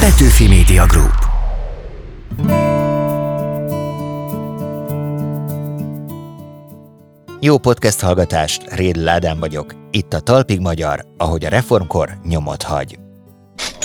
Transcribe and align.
Petőfi 0.00 0.48
Media 0.48 0.86
Group. 0.86 1.14
Jó 7.40 7.58
podcast 7.58 8.00
hallgatást, 8.00 8.74
Réd 8.74 8.96
Ládán 8.96 9.38
vagyok. 9.38 9.74
Itt 9.90 10.12
a 10.12 10.20
Talpig 10.20 10.60
Magyar, 10.60 11.04
ahogy 11.16 11.44
a 11.44 11.48
reformkor 11.48 12.18
nyomot 12.24 12.62
hagy. 12.62 12.98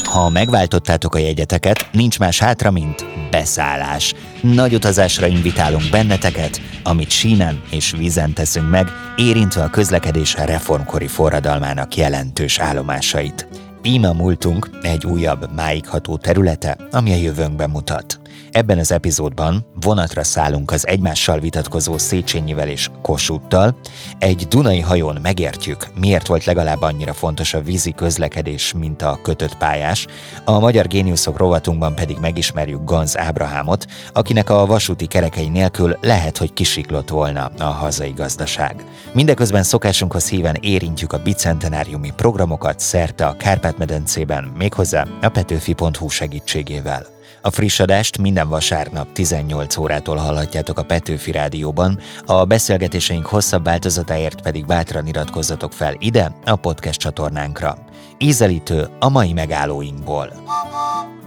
Ha 0.03 0.29
megváltottátok 0.29 1.15
a 1.15 1.19
jegyeteket, 1.19 1.89
nincs 1.91 2.19
más 2.19 2.39
hátra, 2.39 2.71
mint 2.71 3.05
beszállás. 3.31 4.13
Nagy 4.41 4.73
utazásra 4.73 5.27
invitálunk 5.27 5.89
benneteket, 5.91 6.61
amit 6.83 7.09
sínen 7.09 7.61
és 7.71 7.91
vízen 7.91 8.33
teszünk 8.33 8.69
meg, 8.69 8.87
érintve 9.15 9.63
a 9.63 9.69
közlekedés 9.69 10.35
reformkori 10.35 11.07
forradalmának 11.07 11.95
jelentős 11.95 12.59
állomásait. 12.59 13.54
Íme 13.87 14.11
múltunk 14.11 14.69
egy 14.81 15.05
újabb 15.05 15.53
máigható 15.55 16.17
területe, 16.17 16.77
ami 16.91 17.11
a 17.11 17.15
jövőnkben 17.15 17.69
mutat. 17.69 18.19
Ebben 18.55 18.79
az 18.79 18.91
epizódban 18.91 19.65
vonatra 19.81 20.23
szállunk 20.23 20.71
az 20.71 20.87
egymással 20.87 21.39
vitatkozó 21.39 21.97
Széchenyivel 21.97 22.67
és 22.67 22.89
Kossuthtal. 23.01 23.77
Egy 24.17 24.47
Dunai 24.47 24.79
hajón 24.79 25.17
megértjük, 25.21 25.87
miért 25.99 26.27
volt 26.27 26.45
legalább 26.45 26.81
annyira 26.81 27.13
fontos 27.13 27.53
a 27.53 27.61
vízi 27.61 27.91
közlekedés, 27.91 28.73
mint 28.73 29.01
a 29.01 29.19
kötött 29.21 29.57
pályás. 29.57 30.07
A 30.45 30.59
Magyar 30.59 30.87
Géniuszok 30.87 31.37
rovatunkban 31.37 31.95
pedig 31.95 32.17
megismerjük 32.21 32.83
Ganz 32.83 33.17
Ábrahámot, 33.17 33.85
akinek 34.13 34.49
a 34.49 34.65
vasúti 34.65 35.05
kerekei 35.05 35.49
nélkül 35.49 35.97
lehet, 36.01 36.37
hogy 36.37 36.53
kisiklott 36.53 37.09
volna 37.09 37.51
a 37.59 37.63
hazai 37.63 38.11
gazdaság. 38.11 38.85
Mindeközben 39.13 39.63
szokásunkhoz 39.63 40.29
híven 40.29 40.57
érintjük 40.61 41.13
a 41.13 41.21
bicentenáriumi 41.23 42.11
programokat 42.15 42.79
szerte 42.79 43.25
a 43.25 43.37
Kárpát-medencében, 43.37 44.43
méghozzá 44.57 45.07
a 45.21 45.29
petőfi.hu 45.29 46.09
segítségével. 46.09 47.14
A 47.45 47.51
friss 47.51 47.79
adást 47.79 48.17
minden 48.17 48.49
vasárnap 48.49 49.11
18 49.11 49.77
órától 49.77 50.15
hallhatjátok 50.15 50.79
a 50.79 50.83
Petőfi 50.83 51.31
Rádióban, 51.31 51.99
a 52.25 52.45
beszélgetéseink 52.45 53.25
hosszabb 53.25 53.63
változatáért 53.63 54.41
pedig 54.41 54.65
bátran 54.65 55.07
iratkozzatok 55.07 55.71
fel 55.71 55.95
ide, 55.99 56.31
a 56.45 56.55
podcast 56.55 56.99
csatornánkra. 56.99 57.77
Ízelítő 58.17 58.87
a 58.99 59.09
mai 59.09 59.33
megállóinkból. 59.33 60.29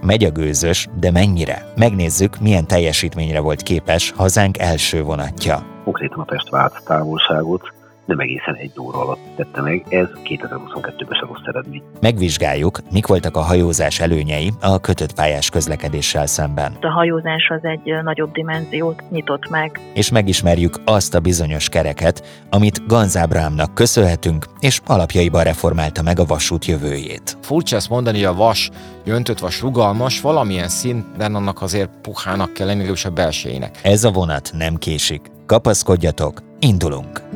Megy 0.01 0.23
a 0.23 0.31
gőzös, 0.31 0.87
de 0.99 1.11
mennyire? 1.11 1.73
Megnézzük, 1.75 2.39
milyen 2.39 2.67
teljesítményre 2.67 3.39
volt 3.39 3.61
képes 3.61 4.11
hazánk 4.11 4.57
első 4.57 5.03
vonatja. 5.03 5.65
Konkrétan 5.83 6.19
a 6.19 6.23
Pest 6.23 6.49
vált 6.49 6.81
távolságot 6.85 7.73
nem 8.09 8.19
egészen 8.19 8.55
egy 8.55 8.71
óra 8.79 8.99
alatt 9.01 9.19
tette 9.35 9.61
meg, 9.61 9.85
ez 9.89 10.07
2022-ben 10.23 11.19
se 11.19 11.25
rossz 11.27 11.45
eredmény. 11.45 11.81
Megvizsgáljuk, 12.01 12.79
mik 12.91 13.07
voltak 13.07 13.37
a 13.37 13.41
hajózás 13.41 13.99
előnyei 13.99 14.51
a 14.61 14.79
kötött 14.79 15.13
pályás 15.13 15.49
közlekedéssel 15.49 16.25
szemben. 16.25 16.77
A 16.81 16.87
hajózás 16.87 17.49
az 17.49 17.63
egy 17.63 18.03
nagyobb 18.03 18.31
dimenziót 18.31 19.03
nyitott 19.09 19.49
meg. 19.49 19.79
És 19.93 20.11
megismerjük 20.11 20.75
azt 20.85 21.15
a 21.15 21.19
bizonyos 21.19 21.69
kereket, 21.69 22.45
amit 22.49 22.87
Ganz 22.87 23.17
Ábrahámnak 23.17 23.73
köszönhetünk, 23.73 24.45
és 24.59 24.79
alapjaiban 24.85 25.43
reformálta 25.43 26.01
meg 26.01 26.19
a 26.19 26.25
vasút 26.25 26.65
jövőjét. 26.65 27.37
Furcsa 27.41 27.75
ezt 27.75 27.89
mondani, 27.89 28.17
hogy 28.17 28.25
a 28.25 28.33
vas, 28.33 28.69
jöntött 29.05 29.39
vas 29.39 29.61
rugalmas, 29.61 30.21
valamilyen 30.21 30.67
szinten 30.67 31.35
annak 31.35 31.61
azért 31.61 31.89
puhának 32.01 32.53
kell 32.53 32.67
lenni, 32.67 32.87
a 33.03 33.09
belsejének. 33.09 33.79
Ez 33.83 34.03
a 34.03 34.11
vonat 34.11 34.51
nem 34.57 34.75
késik. 34.75 35.21
Kapaszkodjatok, 35.45 36.41
indulunk! 36.59 37.28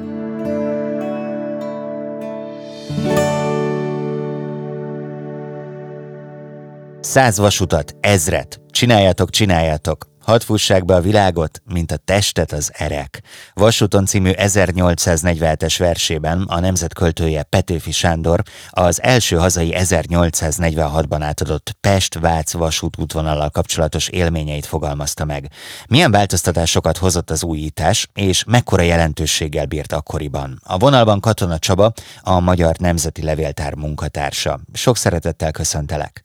Száz 7.13 7.37
vasutat, 7.37 7.95
ezret, 7.99 8.59
csináljátok, 8.69 9.29
csináljátok, 9.29 10.05
Hadd 10.19 10.39
fussák 10.39 10.85
be 10.85 10.95
a 10.95 11.01
világot, 11.01 11.61
mint 11.73 11.91
a 11.91 11.97
testet 11.97 12.51
az 12.51 12.71
erek. 12.73 13.21
Vasúton 13.53 14.05
című 14.05 14.31
1847-es 14.35 15.75
versében 15.77 16.41
a 16.41 16.59
nemzet 16.59 16.93
költője 16.93 17.43
Petőfi 17.43 17.91
Sándor 17.91 18.41
az 18.69 19.01
első 19.01 19.35
hazai 19.35 19.73
1846-ban 19.77 21.17
átadott 21.19 21.75
Pest-Vác 21.81 22.53
vasút 22.53 22.97
útvonallal 22.97 23.49
kapcsolatos 23.49 24.07
élményeit 24.07 24.65
fogalmazta 24.65 25.25
meg. 25.25 25.51
Milyen 25.87 26.11
változtatásokat 26.11 26.97
hozott 26.97 27.29
az 27.29 27.43
újítás, 27.43 28.07
és 28.13 28.43
mekkora 28.47 28.81
jelentőséggel 28.81 29.65
bírt 29.65 29.91
akkoriban. 29.91 30.59
A 30.63 30.77
vonalban 30.77 31.19
Katona 31.19 31.59
Csaba, 31.59 31.91
a 32.21 32.39
Magyar 32.39 32.75
Nemzeti 32.77 33.23
Levéltár 33.23 33.75
munkatársa. 33.75 34.59
Sok 34.73 34.97
szeretettel 34.97 35.51
köszöntelek! 35.51 36.23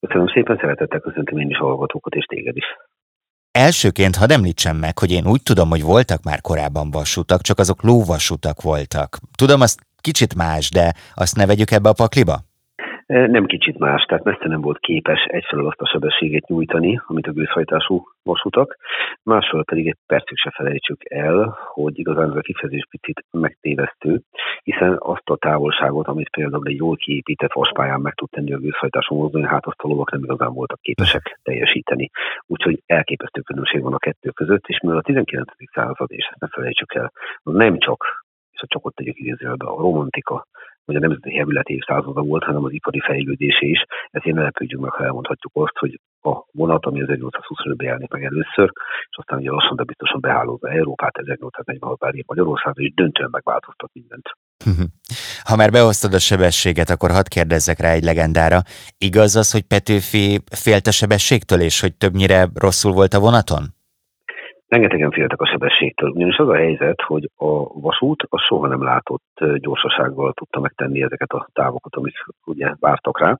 Köszönöm 0.00 0.26
szépen, 0.26 0.56
szeretettel 0.60 1.00
köszöntöm 1.00 1.38
én 1.38 1.50
is 1.50 1.58
a 1.58 1.64
hallgatókat, 1.64 2.14
és 2.14 2.24
téged 2.24 2.56
is. 2.56 2.64
Elsőként 3.50 4.16
hadd 4.16 4.32
említsem 4.32 4.76
meg, 4.76 4.98
hogy 4.98 5.10
én 5.10 5.26
úgy 5.26 5.42
tudom, 5.42 5.68
hogy 5.68 5.82
voltak 5.82 6.22
már 6.22 6.40
korábban 6.40 6.90
vasutak, 6.90 7.40
csak 7.40 7.58
azok 7.58 7.82
lóvasutak 7.82 8.62
voltak. 8.62 9.18
Tudom, 9.36 9.60
azt 9.60 9.80
kicsit 10.00 10.34
más, 10.34 10.70
de 10.70 10.94
azt 11.14 11.36
ne 11.36 11.46
vegyük 11.46 11.70
ebbe 11.70 11.88
a 11.88 11.92
pakliba? 11.92 12.49
Nem 13.10 13.46
kicsit 13.46 13.78
más, 13.78 14.04
tehát 14.04 14.24
messze 14.24 14.48
nem 14.48 14.60
volt 14.60 14.78
képes 14.78 15.24
egyfelől 15.24 15.66
azt 15.66 15.80
a 15.80 15.86
sebességet 15.86 16.46
nyújtani, 16.46 17.00
amit 17.06 17.26
a 17.26 17.32
gőzhajtású 17.32 18.02
vasutak, 18.22 18.76
másfelől 19.22 19.64
pedig 19.64 19.86
egy 19.86 19.96
percig 20.06 20.36
se 20.36 20.50
felejtsük 20.50 21.10
el, 21.10 21.58
hogy 21.72 21.98
igazán 21.98 22.30
ez 22.30 22.36
a 22.36 22.40
kifejezés 22.40 22.86
picit 22.90 23.24
megtévesztő, 23.30 24.20
hiszen 24.62 24.96
azt 24.98 25.28
a 25.30 25.36
távolságot, 25.36 26.06
amit 26.06 26.30
például 26.30 26.66
egy 26.66 26.76
jól 26.76 26.96
kiépített 26.96 27.52
vaspályán 27.52 28.00
meg 28.00 28.14
tud 28.14 28.28
tenni 28.30 28.52
a 28.52 28.58
gőzhajtású 28.58 29.14
mozdony, 29.14 29.44
hát 29.44 29.66
azt 29.66 29.80
a 29.80 29.88
lovak 29.88 30.10
nem 30.10 30.24
igazán 30.24 30.52
voltak 30.52 30.80
képesek 30.80 31.38
teljesíteni. 31.42 32.10
Úgyhogy 32.46 32.82
elképesztő 32.86 33.40
különbség 33.40 33.82
van 33.82 33.94
a 33.94 33.98
kettő 33.98 34.30
között, 34.30 34.66
és 34.66 34.80
mivel 34.80 34.98
a 34.98 35.02
19. 35.02 35.52
század, 35.72 36.10
és 36.10 36.26
ezt 36.30 36.40
ne 36.40 36.48
felejtsük 36.48 36.94
el, 36.94 37.12
nem 37.42 37.78
csak 37.78 38.28
és 38.50 38.68
csak 38.68 38.86
ott 38.86 38.94
tegyük 38.94 39.18
idézőjelbe 39.18 39.66
a 39.66 39.80
romantika, 39.80 40.46
vagy 40.90 41.02
a 41.02 41.06
nemzeti 41.06 41.36
hevület 41.36 41.68
évszázada 41.68 42.22
volt, 42.22 42.44
hanem 42.44 42.64
az 42.64 42.72
ipari 42.72 43.00
fejlődésé 43.00 43.66
is. 43.66 43.84
Ezért 44.10 44.36
ne 44.36 44.42
lepődjünk 44.42 44.82
meg, 44.82 44.92
ha 44.92 45.04
elmondhatjuk 45.04 45.52
azt, 45.54 45.78
hogy 45.78 46.00
a 46.22 46.32
vonat, 46.52 46.86
ami 46.86 47.00
1825-ben 47.06 47.86
jelenik 47.86 48.10
meg 48.10 48.24
először, 48.24 48.72
és 49.10 49.16
aztán 49.16 49.38
ugye 49.38 49.50
lassan, 49.50 49.76
de 49.76 49.82
biztosan 49.82 50.20
behálózza 50.20 50.68
Európát 50.68 51.14
1846-ban 51.22 52.12
ér 52.12 52.24
Magyarországra, 52.26 52.82
és 52.82 52.92
döntően 52.94 53.28
megváltoztat 53.32 53.90
mindent. 53.92 54.26
Ha 55.42 55.56
már 55.56 55.70
behoztad 55.70 56.14
a 56.14 56.18
sebességet, 56.18 56.90
akkor 56.90 57.10
hadd 57.10 57.28
kérdezzek 57.28 57.78
rá 57.78 57.90
egy 57.90 58.04
legendára. 58.04 58.58
Igaz 58.98 59.36
az, 59.36 59.52
hogy 59.52 59.62
Petőfi 59.62 60.40
félt 60.64 60.86
a 60.86 60.90
sebességtől, 60.90 61.60
és 61.60 61.80
hogy 61.80 61.96
többnyire 61.96 62.48
rosszul 62.54 62.92
volt 62.92 63.14
a 63.14 63.20
vonaton? 63.20 63.64
Rengetegen 64.70 65.10
féltek 65.10 65.40
a 65.40 65.46
sebességtől, 65.46 66.10
ugyanis 66.10 66.36
az 66.36 66.48
a 66.48 66.54
helyzet, 66.54 67.00
hogy 67.00 67.30
a 67.36 67.80
vasút 67.80 68.22
a 68.28 68.38
soha 68.38 68.66
nem 68.66 68.82
látott 68.82 69.44
gyorsasággal 69.54 70.32
tudta 70.32 70.60
megtenni 70.60 71.02
ezeket 71.02 71.30
a 71.30 71.48
távokat, 71.52 71.94
amik 71.94 72.14
ugye 72.44 72.74
vártak 72.80 73.20
rá, 73.20 73.38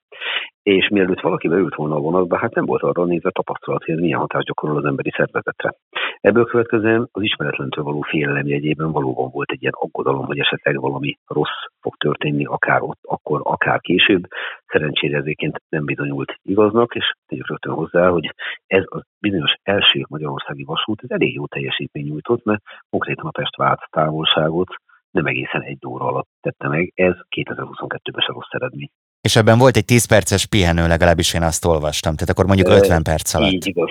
és 0.62 0.88
mielőtt 0.88 1.20
valaki 1.20 1.48
beült 1.48 1.74
volna 1.74 1.94
a 1.94 2.00
vonatba, 2.00 2.38
hát 2.38 2.54
nem 2.54 2.64
volt 2.64 2.82
arra 2.82 3.04
nézve 3.04 3.30
tapasztalat, 3.30 3.84
hogy 3.84 3.94
ez 3.94 4.00
milyen 4.00 4.18
hatást 4.18 4.46
gyakorol 4.46 4.76
az 4.76 4.84
emberi 4.84 5.10
szervezetre. 5.16 5.74
Ebből 6.20 6.44
következően 6.44 7.08
az 7.12 7.22
ismeretlentől 7.22 7.84
való 7.84 8.00
félelem 8.00 8.46
jegyében 8.46 8.92
valóban 8.92 9.30
volt 9.32 9.50
egy 9.50 9.62
ilyen 9.62 9.74
aggodalom, 9.76 10.24
hogy 10.26 10.38
esetleg 10.38 10.80
valami 10.80 11.18
rossz 11.26 11.58
fog 11.80 11.96
történni, 11.96 12.44
akár 12.44 12.82
ott, 12.82 12.98
akkor, 13.02 13.40
akár 13.44 13.80
később. 13.80 14.22
Szerencsére 14.66 15.16
ezéként 15.16 15.62
nem 15.68 15.84
bizonyult 15.84 16.34
igaznak, 16.42 16.94
és 16.94 17.12
tegyük 17.26 17.48
rögtön 17.48 17.72
hozzá, 17.72 18.08
hogy 18.08 18.34
ez 18.66 18.84
a 18.86 19.02
bizonyos 19.20 19.52
első 19.62 20.04
magyarországi 20.08 20.64
vasút, 20.64 21.02
ez 21.02 21.10
elég 21.10 21.34
jó 21.34 21.46
teljesítmény 21.46 22.04
nyújtott, 22.04 22.44
mert 22.44 22.62
konkrétan 22.90 23.26
a 23.26 23.30
Pest 23.30 23.56
vált 23.56 23.80
távolságot 23.90 24.74
nem 25.10 25.26
egészen 25.26 25.62
egy 25.62 25.86
óra 25.86 26.04
alatt 26.04 26.28
tette 26.40 26.68
meg, 26.68 26.92
ez 26.94 27.14
2022-ben 27.36 28.24
se 28.24 28.32
rossz 28.32 28.50
eredmény. 28.50 28.90
És 29.20 29.36
ebben 29.36 29.58
volt 29.58 29.76
egy 29.76 29.84
10 29.84 30.04
perces 30.04 30.46
pihenő, 30.46 30.86
legalábbis 30.86 31.34
én 31.34 31.42
azt 31.42 31.64
olvastam, 31.64 32.14
tehát 32.14 32.30
akkor 32.30 32.46
mondjuk 32.46 32.68
50 32.68 33.02
perc 33.02 33.34
alatt. 33.34 33.52
Így 33.52 33.66
igaz. 33.66 33.90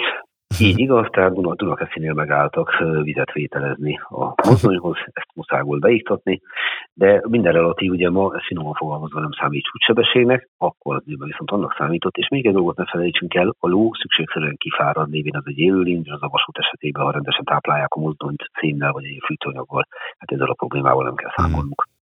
Így 0.68 0.80
igaz, 0.80 1.08
tehát 1.12 1.34
Duna, 1.34 1.56
Dunakeszinél 1.56 2.14
megálltak 2.14 2.70
vizet 3.04 3.32
vételezni 3.32 4.00
a 4.10 4.34
mozdonyhoz, 4.48 4.98
ezt 5.14 5.36
muszáj 5.36 5.62
volt 5.62 5.82
beiktatni, 5.82 6.42
de 6.94 7.22
minden 7.28 7.54
relatív, 7.54 7.92
ugye 7.92 8.10
ma 8.10 8.32
ezt 8.36 8.46
finoman 8.46 8.74
fogalmazva 8.74 9.20
nem 9.20 9.32
számít 9.40 9.64
csúcssebességnek, 9.64 10.50
akkor 10.58 10.96
az 10.96 11.04
viszont 11.06 11.52
annak 11.52 11.76
számított, 11.78 12.18
és 12.18 12.28
még 12.28 12.46
egy 12.46 12.54
dolgot 12.54 12.78
ne 12.78 12.86
felejtsünk 12.86 13.34
el, 13.34 13.56
a 13.60 13.68
ló 13.68 13.94
szükségszerűen 13.94 14.58
kifárad 14.58 15.10
lévén 15.10 15.36
az 15.36 15.44
egy 15.46 15.58
élőlény, 15.58 16.04
az 16.06 16.22
a 16.22 16.28
vasút 16.28 16.58
esetében, 16.58 17.04
ha 17.04 17.12
rendesen 17.12 17.44
táplálják 17.44 17.94
a 17.94 18.00
mozdonyt 18.00 18.44
szénnel 18.60 18.92
vagy 18.92 19.06
egy 19.06 19.22
fűtőanyaggal, 19.26 19.88
hát 20.18 20.32
ezzel 20.32 20.50
a 20.50 20.54
problémával 20.54 21.04
nem 21.04 21.16
kell 21.16 21.32
számolnunk. 21.36 21.84
Hmm. 21.84 21.99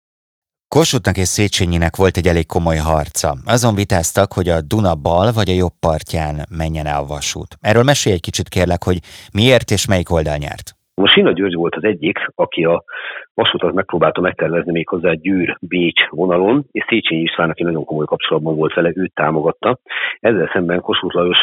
Kossuthnak 0.75 1.17
és 1.17 1.27
Széchenyinek 1.27 1.95
volt 1.95 2.17
egy 2.17 2.27
elég 2.27 2.45
komoly 2.45 2.81
harca. 2.91 3.29
Azon 3.55 3.75
vitáztak, 3.75 4.29
hogy 4.37 4.49
a 4.49 4.61
Duna 4.71 4.95
bal 4.95 5.27
vagy 5.37 5.49
a 5.49 5.59
jobb 5.63 5.75
partján 5.87 6.35
menjen 6.61 6.85
el 6.85 6.99
a 7.01 7.09
vasút. 7.15 7.51
Erről 7.69 7.83
mesélj 7.91 8.15
egy 8.15 8.27
kicsit 8.29 8.47
kérlek, 8.55 8.83
hogy 8.83 8.97
miért 9.39 9.69
és 9.75 9.87
melyik 9.87 10.11
oldal 10.17 10.37
nyert. 10.45 10.67
Most 11.01 11.13
Sina 11.13 11.31
György 11.31 11.55
volt 11.55 11.75
az 11.75 11.83
egyik, 11.83 12.17
aki 12.35 12.63
a 12.63 12.83
vasutat 13.33 13.73
megpróbálta 13.73 14.21
megtervezni 14.21 14.71
még 14.71 14.87
hozzá 14.87 15.11
Győr-Bécs 15.13 16.01
vonalon, 16.09 16.65
és 16.71 16.85
Széchenyi 16.87 17.21
István, 17.21 17.49
aki 17.49 17.63
nagyon 17.63 17.85
komoly 17.85 18.05
kapcsolatban 18.05 18.55
volt 18.55 18.73
vele, 18.73 18.91
őt 18.95 19.13
támogatta. 19.13 19.79
Ezzel 20.19 20.49
szemben 20.53 20.81
Kossuth 20.81 21.15
Lajos 21.15 21.37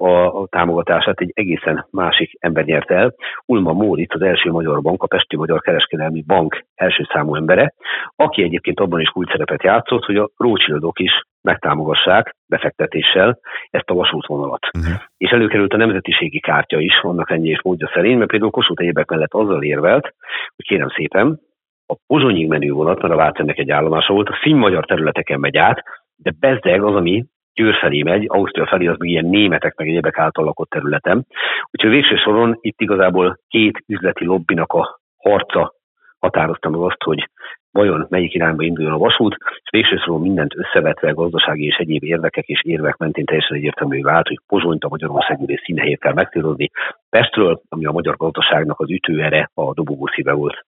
a, 0.00 0.40
a 0.40 0.46
támogatását 0.46 1.20
egy 1.20 1.30
egészen 1.34 1.86
másik 1.90 2.36
ember 2.40 2.64
nyerte 2.64 2.94
el. 2.94 3.14
Ulma 3.46 3.72
Móricz, 3.72 4.14
az 4.14 4.22
első 4.22 4.50
magyar 4.50 4.82
bank, 4.82 5.02
a 5.02 5.06
Pesti 5.06 5.36
Magyar 5.36 5.60
Kereskedelmi 5.60 6.22
Bank 6.26 6.64
első 6.74 7.06
számú 7.12 7.34
embere, 7.34 7.74
aki 8.16 8.42
egyébként 8.42 8.80
abban 8.80 9.00
is 9.00 9.08
kulcs 9.08 9.30
szerepet 9.30 9.62
játszott, 9.62 10.04
hogy 10.04 10.16
a 10.16 10.30
rócsildok 10.36 10.98
is 10.98 11.12
megtámogassák 11.42 12.36
befektetéssel 12.46 13.38
ezt 13.70 13.90
a 13.90 13.94
vasútvonalat. 13.94 14.66
Uh-huh. 14.78 15.00
És 15.16 15.30
előkerült 15.30 15.72
a 15.72 15.76
nemzetiségi 15.76 16.40
kártya 16.40 16.78
is, 16.78 17.00
annak 17.02 17.30
ennyi 17.30 17.48
és 17.48 17.62
módja 17.62 17.90
szerint, 17.94 18.18
mert 18.18 18.30
például 18.30 18.50
Kossuth 18.50 18.82
egyébek 18.82 19.10
mellett 19.10 19.34
azzal 19.34 19.62
érvelt, 19.62 20.14
hogy 20.56 20.66
kérem 20.66 20.88
szépen, 20.88 21.40
a 21.86 21.96
Pozsonyig 22.06 22.48
menő 22.48 22.70
vonat, 22.70 23.02
mert 23.02 23.14
a 23.14 23.16
Vácennek 23.16 23.58
egy 23.58 23.70
állomása 23.70 24.12
volt, 24.12 24.28
a 24.28 24.48
magyar 24.48 24.84
területeken 24.84 25.40
megy 25.40 25.56
át, 25.56 25.82
de 26.16 26.32
bezdeg 26.38 26.82
az, 26.82 26.94
ami 26.94 27.24
Győr 27.58 27.74
felé 27.74 28.02
megy, 28.02 28.24
Ausztria 28.28 28.66
felé 28.66 28.86
az 28.86 28.96
még 28.98 29.10
ilyen 29.10 29.24
németek 29.24 29.76
meg 29.76 29.88
egyébek 29.88 30.18
által 30.18 30.44
lakott 30.44 30.70
területen. 30.70 31.26
Úgyhogy 31.70 31.90
végső 31.90 32.16
soron 32.16 32.58
itt 32.60 32.80
igazából 32.80 33.38
két 33.48 33.82
üzleti 33.86 34.24
lobbinak 34.24 34.72
a 34.72 35.00
harca 35.16 35.74
határozta 36.18 36.68
meg 36.68 36.80
azt, 36.80 37.02
hogy 37.02 37.28
vajon 37.70 38.06
melyik 38.08 38.34
irányba 38.34 38.62
induljon 38.62 38.92
a 38.92 38.98
vasút, 38.98 39.36
és 39.62 39.70
végső 39.70 39.96
soron 39.96 40.20
mindent 40.20 40.54
összevetve 40.56 41.10
gazdasági 41.10 41.66
és 41.66 41.76
egyéb 41.76 42.04
érdekek 42.04 42.46
és 42.46 42.62
érvek 42.64 42.96
mentén 42.96 43.24
teljesen 43.24 43.56
egyértelmű 43.56 44.02
vált, 44.02 44.28
hogy 44.28 44.40
Pozsonyt 44.46 44.84
a 44.84 44.88
Magyarországi 44.88 45.44
rész 45.46 45.62
színehelyét 45.64 46.00
kell 46.00 46.12
megcélozni 46.12 46.70
Pestről, 47.10 47.60
ami 47.68 47.84
a 47.86 47.92
magyar 47.92 48.16
gazdaságnak 48.16 48.80
az 48.80 48.90
ütőere, 48.90 49.50
a 49.54 49.72
dobogó 49.74 50.06
szíve 50.06 50.32
volt. 50.32 50.66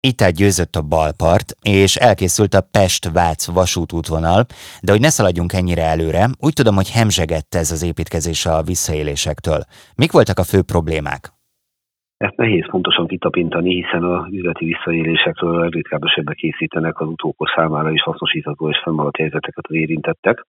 Itt 0.00 0.30
győzött 0.30 0.74
a 0.74 0.82
balpart, 0.82 1.48
és 1.62 1.96
elkészült 1.96 2.54
a 2.54 2.66
Pest-Vác 2.72 3.52
vasútútvonal, 3.52 4.44
de 4.82 4.92
hogy 4.92 5.00
ne 5.00 5.08
szaladjunk 5.08 5.52
ennyire 5.52 5.82
előre, 5.82 6.24
úgy 6.46 6.52
tudom, 6.52 6.74
hogy 6.74 6.90
hemzsegett 6.90 7.54
ez 7.54 7.70
az 7.70 7.82
építkezés 7.82 8.46
a 8.46 8.62
visszaélésektől. 8.62 9.60
Mik 9.96 10.12
voltak 10.12 10.38
a 10.38 10.48
fő 10.50 10.62
problémák? 10.62 11.22
Ezt 12.16 12.36
nehéz 12.36 12.66
pontosan 12.70 13.06
kitapintani, 13.06 13.74
hiszen 13.74 14.02
a 14.02 14.28
üzleti 14.30 14.64
visszaélésekről 14.64 15.58
legritkább 15.58 16.02
esetben 16.02 16.34
készítenek 16.34 17.00
az 17.00 17.08
utókor 17.08 17.48
számára 17.56 17.90
is 17.90 18.02
hasznosítható 18.02 18.68
és 18.70 18.80
fennmaradt 18.84 19.16
helyzeteket 19.16 19.64
az 19.68 19.74
érintettek. 19.74 20.46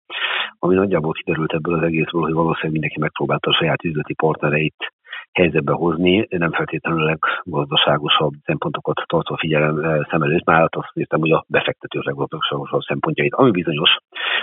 Ami 0.58 0.74
nagyjából 0.74 1.12
kiderült 1.12 1.52
ebből 1.52 1.74
az 1.74 1.82
egészről, 1.82 2.22
hogy 2.22 2.32
valószínűleg 2.32 2.72
mindenki 2.72 2.98
megpróbálta 3.00 3.50
a 3.50 3.54
saját 3.54 3.84
üzleti 3.84 4.14
partnereit 4.14 4.92
helyzetbe 5.32 5.72
hozni, 5.72 6.26
nem 6.30 6.52
feltétlenül 6.52 7.02
a 7.02 7.18
leggazdaságosabb 7.44 8.32
szempontokat 8.44 9.02
tartva 9.06 9.36
figyelem 9.36 9.78
eh, 9.78 10.00
szem 10.10 10.22
előtt, 10.22 10.44
már 10.44 10.68
azt 10.70 10.90
értem, 10.94 11.20
hogy 11.20 11.30
a 11.30 11.44
befektető 11.48 12.00
leggazdaságosabb 12.02 12.80
szempontjait, 12.80 13.34
ami 13.34 13.50
bizonyos, 13.50 13.96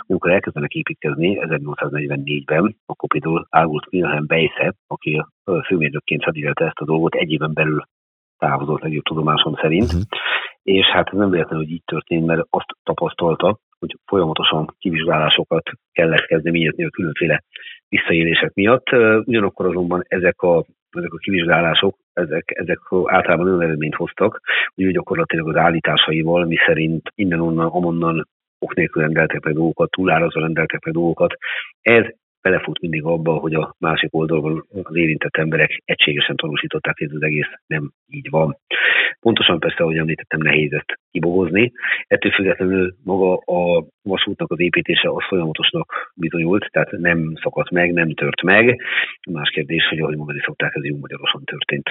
amikor 0.07 0.31
elkezdenek 0.31 0.73
építkezni 0.73 1.37
1844-ben, 1.41 2.75
akkor 2.85 3.09
például 3.09 3.47
Ágult 3.49 3.87
Wilhelm 3.91 4.25
Beisse, 4.27 4.73
aki 4.87 5.25
főmérnökként 5.65 6.23
felügyelte 6.23 6.65
ezt 6.65 6.79
a 6.79 6.85
dolgot, 6.85 7.15
egy 7.15 7.31
éven 7.31 7.53
belül 7.53 7.83
távozott 8.37 8.81
legjobb 8.81 9.03
tudomásom 9.03 9.55
szerint, 9.61 9.85
uh-huh. 9.85 10.01
és 10.63 10.85
hát 10.85 11.07
ez 11.07 11.17
nem 11.17 11.29
véletlenül, 11.29 11.65
hogy 11.65 11.73
így 11.73 11.83
történt, 11.85 12.25
mert 12.25 12.47
azt 12.49 12.69
tapasztalta, 12.83 13.57
hogy 13.79 13.97
folyamatosan 14.05 14.75
kivizsgálásokat 14.79 15.69
kellett 15.91 16.25
kezdeményezni 16.25 16.85
a 16.85 16.89
különféle 16.89 17.43
visszaélések 17.95 18.53
miatt. 18.53 18.91
Ugyanakkor 19.25 19.65
azonban 19.65 20.03
ezek 20.07 20.41
a 20.41 20.65
ezek 20.97 21.13
a 21.13 21.17
kivizsgálások, 21.17 21.97
ezek, 22.13 22.51
ezek 22.55 22.79
általában 23.05 23.47
olyan 23.47 23.61
eredményt 23.61 23.95
hoztak, 23.95 24.41
hogy 24.75 24.91
gyakorlatilag 24.91 25.47
az 25.49 25.55
állításaival, 25.55 26.45
mi 26.45 26.55
szerint 26.65 27.11
innen-onnan, 27.15 27.67
amonnan 27.67 28.27
ok 28.59 28.75
nélkül 28.75 29.01
rendeltek 29.01 29.43
meg 29.43 29.53
dolgokat, 29.53 29.91
túlárazva 29.91 30.39
rendeltek 30.39 30.83
meg 30.83 30.93
dolgokat. 30.93 31.33
Ez 31.81 32.05
belefut 32.45 32.79
mindig 32.79 33.03
abba, 33.03 33.33
hogy 33.33 33.53
a 33.53 33.75
másik 33.79 34.13
oldalon 34.13 34.65
az 34.83 34.95
érintett 34.95 35.35
emberek 35.35 35.81
egységesen 35.85 36.35
tanúsították, 36.35 36.97
hogy 36.97 37.07
ez 37.07 37.15
az 37.15 37.21
egész 37.21 37.51
nem 37.67 37.91
így 38.07 38.29
van. 38.29 38.57
Pontosan 39.19 39.59
persze, 39.59 39.83
ahogy 39.83 39.97
említettem, 39.97 40.39
nehéz 40.41 40.71
ezt 40.71 40.99
kibogozni. 41.11 41.71
Ettől 42.07 42.31
függetlenül 42.31 42.95
maga 43.03 43.33
a 43.35 43.85
vasútnak 44.01 44.51
az 44.51 44.59
építése 44.59 45.09
az 45.09 45.23
folyamatosnak 45.27 46.11
bizonyult, 46.15 46.67
tehát 46.71 46.91
nem 46.91 47.33
szakadt 47.43 47.69
meg, 47.69 47.93
nem 47.93 48.13
tört 48.13 48.41
meg. 48.41 48.81
Más 49.31 49.49
kérdés, 49.49 49.87
hogy 49.87 49.99
ahogy 49.99 50.17
mondani 50.17 50.39
szokták, 50.45 50.75
ez 50.75 50.85
jó 50.85 50.97
magyarosan 50.97 51.43
történt. 51.43 51.89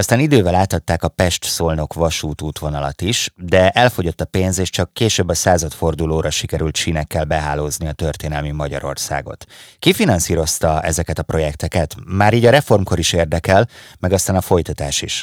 Aztán 0.00 0.18
idővel 0.18 0.54
átadták 0.54 1.02
a 1.02 1.14
Pest-Szolnok 1.20 1.92
vasút 1.94 2.42
útvonalat 2.42 3.00
is, 3.00 3.18
de 3.36 3.70
elfogyott 3.70 4.20
a 4.20 4.30
pénz, 4.36 4.60
és 4.60 4.70
csak 4.70 4.92
később 4.92 5.28
a 5.28 5.34
századfordulóra 5.44 6.30
sikerült 6.30 6.76
sínekkel 6.76 7.24
behálózni 7.24 7.86
a 7.88 7.98
történelmi 8.04 8.52
Magyarországot. 8.62 9.40
Ki 9.78 9.92
finanszírozta 9.92 10.80
ezeket 10.90 11.18
a 11.18 11.28
projekteket? 11.32 11.90
Már 12.18 12.32
így 12.34 12.46
a 12.46 12.56
reformkor 12.58 12.98
is 12.98 13.12
érdekel, 13.12 13.62
meg 14.00 14.12
aztán 14.12 14.36
a 14.36 14.48
folytatás 14.50 15.02
is. 15.02 15.14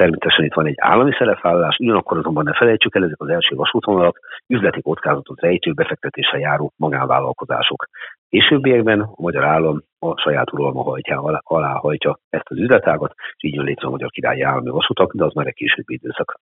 Természetesen 0.00 0.44
itt 0.44 0.54
van 0.54 0.66
egy 0.66 0.80
állami 0.92 1.12
szerepvállalás, 1.18 1.76
ugyanakkor 1.78 2.18
azonban 2.18 2.44
ne 2.44 2.54
felejtsük 2.54 2.94
el, 2.96 3.04
ezek 3.04 3.20
az 3.20 3.28
első 3.28 3.54
vasútvonalak 3.54 4.20
üzleti 4.46 4.82
kockázatot 4.82 5.40
rejtő 5.40 5.72
befektetéssel 5.72 6.40
járó 6.40 6.72
magánvállalkozások. 6.76 7.86
Későbbiekben 8.28 9.00
a 9.00 9.14
magyar 9.16 9.44
állam 9.44 9.82
a 9.98 10.20
saját 10.20 10.52
uralma 10.52 10.82
hajtja, 10.82 11.40
alá 11.42 11.72
hajtja 11.72 12.18
ezt 12.28 12.48
az 12.48 12.58
üzletágat, 12.58 13.14
és 13.36 13.44
így 13.44 13.54
jön 13.54 13.64
létre 13.64 13.86
a 13.86 13.90
magyar 13.90 14.10
királyi 14.10 14.42
állami 14.42 14.70
vasutak, 14.70 15.14
de 15.14 15.24
az 15.24 15.32
már 15.32 15.46
egy 15.46 15.54
későbbi 15.54 15.94
időszak. 15.94 16.40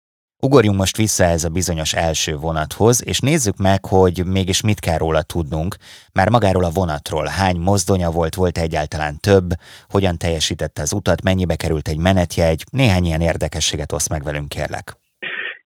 Ugorjunk 0.42 0.78
most 0.78 0.96
vissza 0.96 1.24
ez 1.24 1.44
a 1.44 1.48
bizonyos 1.48 1.94
első 1.94 2.36
vonathoz, 2.36 3.06
és 3.06 3.20
nézzük 3.20 3.56
meg, 3.56 3.84
hogy 3.84 4.22
mégis 4.26 4.60
mit 4.62 4.80
kell 4.80 4.98
róla 4.98 5.22
tudnunk, 5.22 5.76
már 6.12 6.28
magáról 6.28 6.64
a 6.64 6.70
vonatról, 6.74 7.26
hány 7.26 7.56
mozdonya 7.56 8.10
volt, 8.10 8.34
volt 8.34 8.58
egyáltalán 8.58 9.20
több, 9.20 9.48
hogyan 9.88 10.18
teljesítette 10.18 10.82
az 10.82 10.92
utat, 10.92 11.22
mennyibe 11.22 11.56
került 11.56 11.88
egy 11.88 11.98
menetjegy, 11.98 12.64
néhány 12.70 13.04
ilyen 13.04 13.20
érdekességet 13.20 13.92
osz 13.92 14.08
meg 14.08 14.22
velünk, 14.22 14.48
kérlek. 14.48 15.05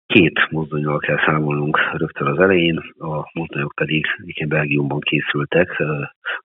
Két 0.05 0.47
mozdonyval 0.49 0.97
kell 0.97 1.17
számolnunk 1.25 1.77
rögtön 1.93 2.27
az 2.27 2.39
elején, 2.39 2.77
a 2.97 3.29
mozdonyok 3.33 3.73
pedig 3.75 4.05
igen 4.21 4.49
Belgiumban 4.49 4.99
készültek, 4.99 5.83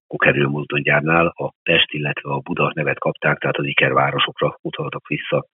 Kokerő 0.07 0.47
mozdonygyárnál 0.47 1.27
a 1.27 1.53
Pest, 1.63 1.91
illetve 1.91 2.29
a 2.29 2.39
Buda 2.39 2.71
nevet 2.75 2.99
kapták, 2.99 3.37
tehát 3.37 3.57
az 3.57 3.65
Iker 3.65 3.93
városokra 3.93 4.57
utaltak 4.61 5.07
vissza 5.07 5.45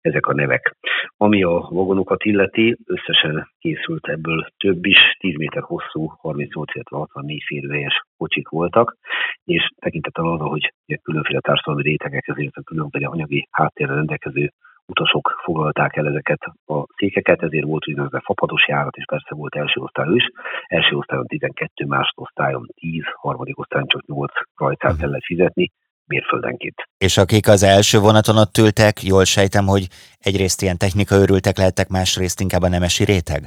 ezek 0.00 0.26
a 0.26 0.34
nevek. 0.34 0.76
Ami 1.16 1.42
a 1.42 1.68
vagonokat 1.70 2.24
illeti, 2.24 2.76
összesen 2.84 3.48
készült 3.58 4.08
ebből 4.08 4.46
több 4.56 4.84
is, 4.84 4.98
10 5.18 5.36
méter 5.36 5.62
hosszú, 5.62 6.06
38, 6.06 6.88
64 6.88 7.42
férőhelyes 7.46 8.00
kocsik 8.16 8.48
voltak, 8.48 8.96
és 9.44 9.68
tekintettel 9.76 10.26
arra, 10.26 10.44
hogy 10.44 10.72
különféle 11.02 11.40
társadalmi 11.40 11.82
rétegek, 11.82 12.28
ezért 12.28 12.56
a 12.56 12.62
különféle 12.62 13.06
anyagi 13.06 13.48
háttérre 13.50 13.94
rendelkező 13.94 14.50
utasok 14.86 15.40
foglalták 15.44 15.96
el 15.96 16.06
ezeket 16.06 16.40
a 16.66 16.84
székeket, 16.96 17.42
ezért 17.42 17.64
volt 17.64 17.88
úgynevezett 17.88 18.22
fapados 18.24 18.68
járat, 18.68 18.96
és 18.96 19.04
persze 19.04 19.34
volt 19.34 19.54
első 19.54 19.80
osztály 19.80 20.14
is. 20.14 20.24
Első 20.66 20.96
osztályon 20.96 21.26
12, 21.26 21.86
másodosztályon 21.86 22.66
10, 22.74 23.02
harmadik 23.14 23.58
osztályon 23.58 23.88
csak 23.88 24.06
8 24.06 24.32
rajtát 24.56 24.92
mhm. 24.92 25.00
kellett 25.00 25.24
fizetni, 25.24 25.70
mérföldenként. 26.06 26.88
És 26.98 27.16
akik 27.18 27.48
az 27.48 27.62
első 27.62 27.98
vonaton 27.98 28.36
ott 28.36 28.56
ültek, 28.58 29.02
jól 29.02 29.24
sejtem, 29.24 29.64
hogy 29.66 29.84
egyrészt 30.18 30.62
ilyen 30.62 30.78
technika 30.78 31.14
örültek 31.14 31.56
lehettek, 31.56 31.88
másrészt 31.88 32.40
inkább 32.40 32.62
a 32.62 32.68
nemesi 32.68 33.04
réteg? 33.04 33.42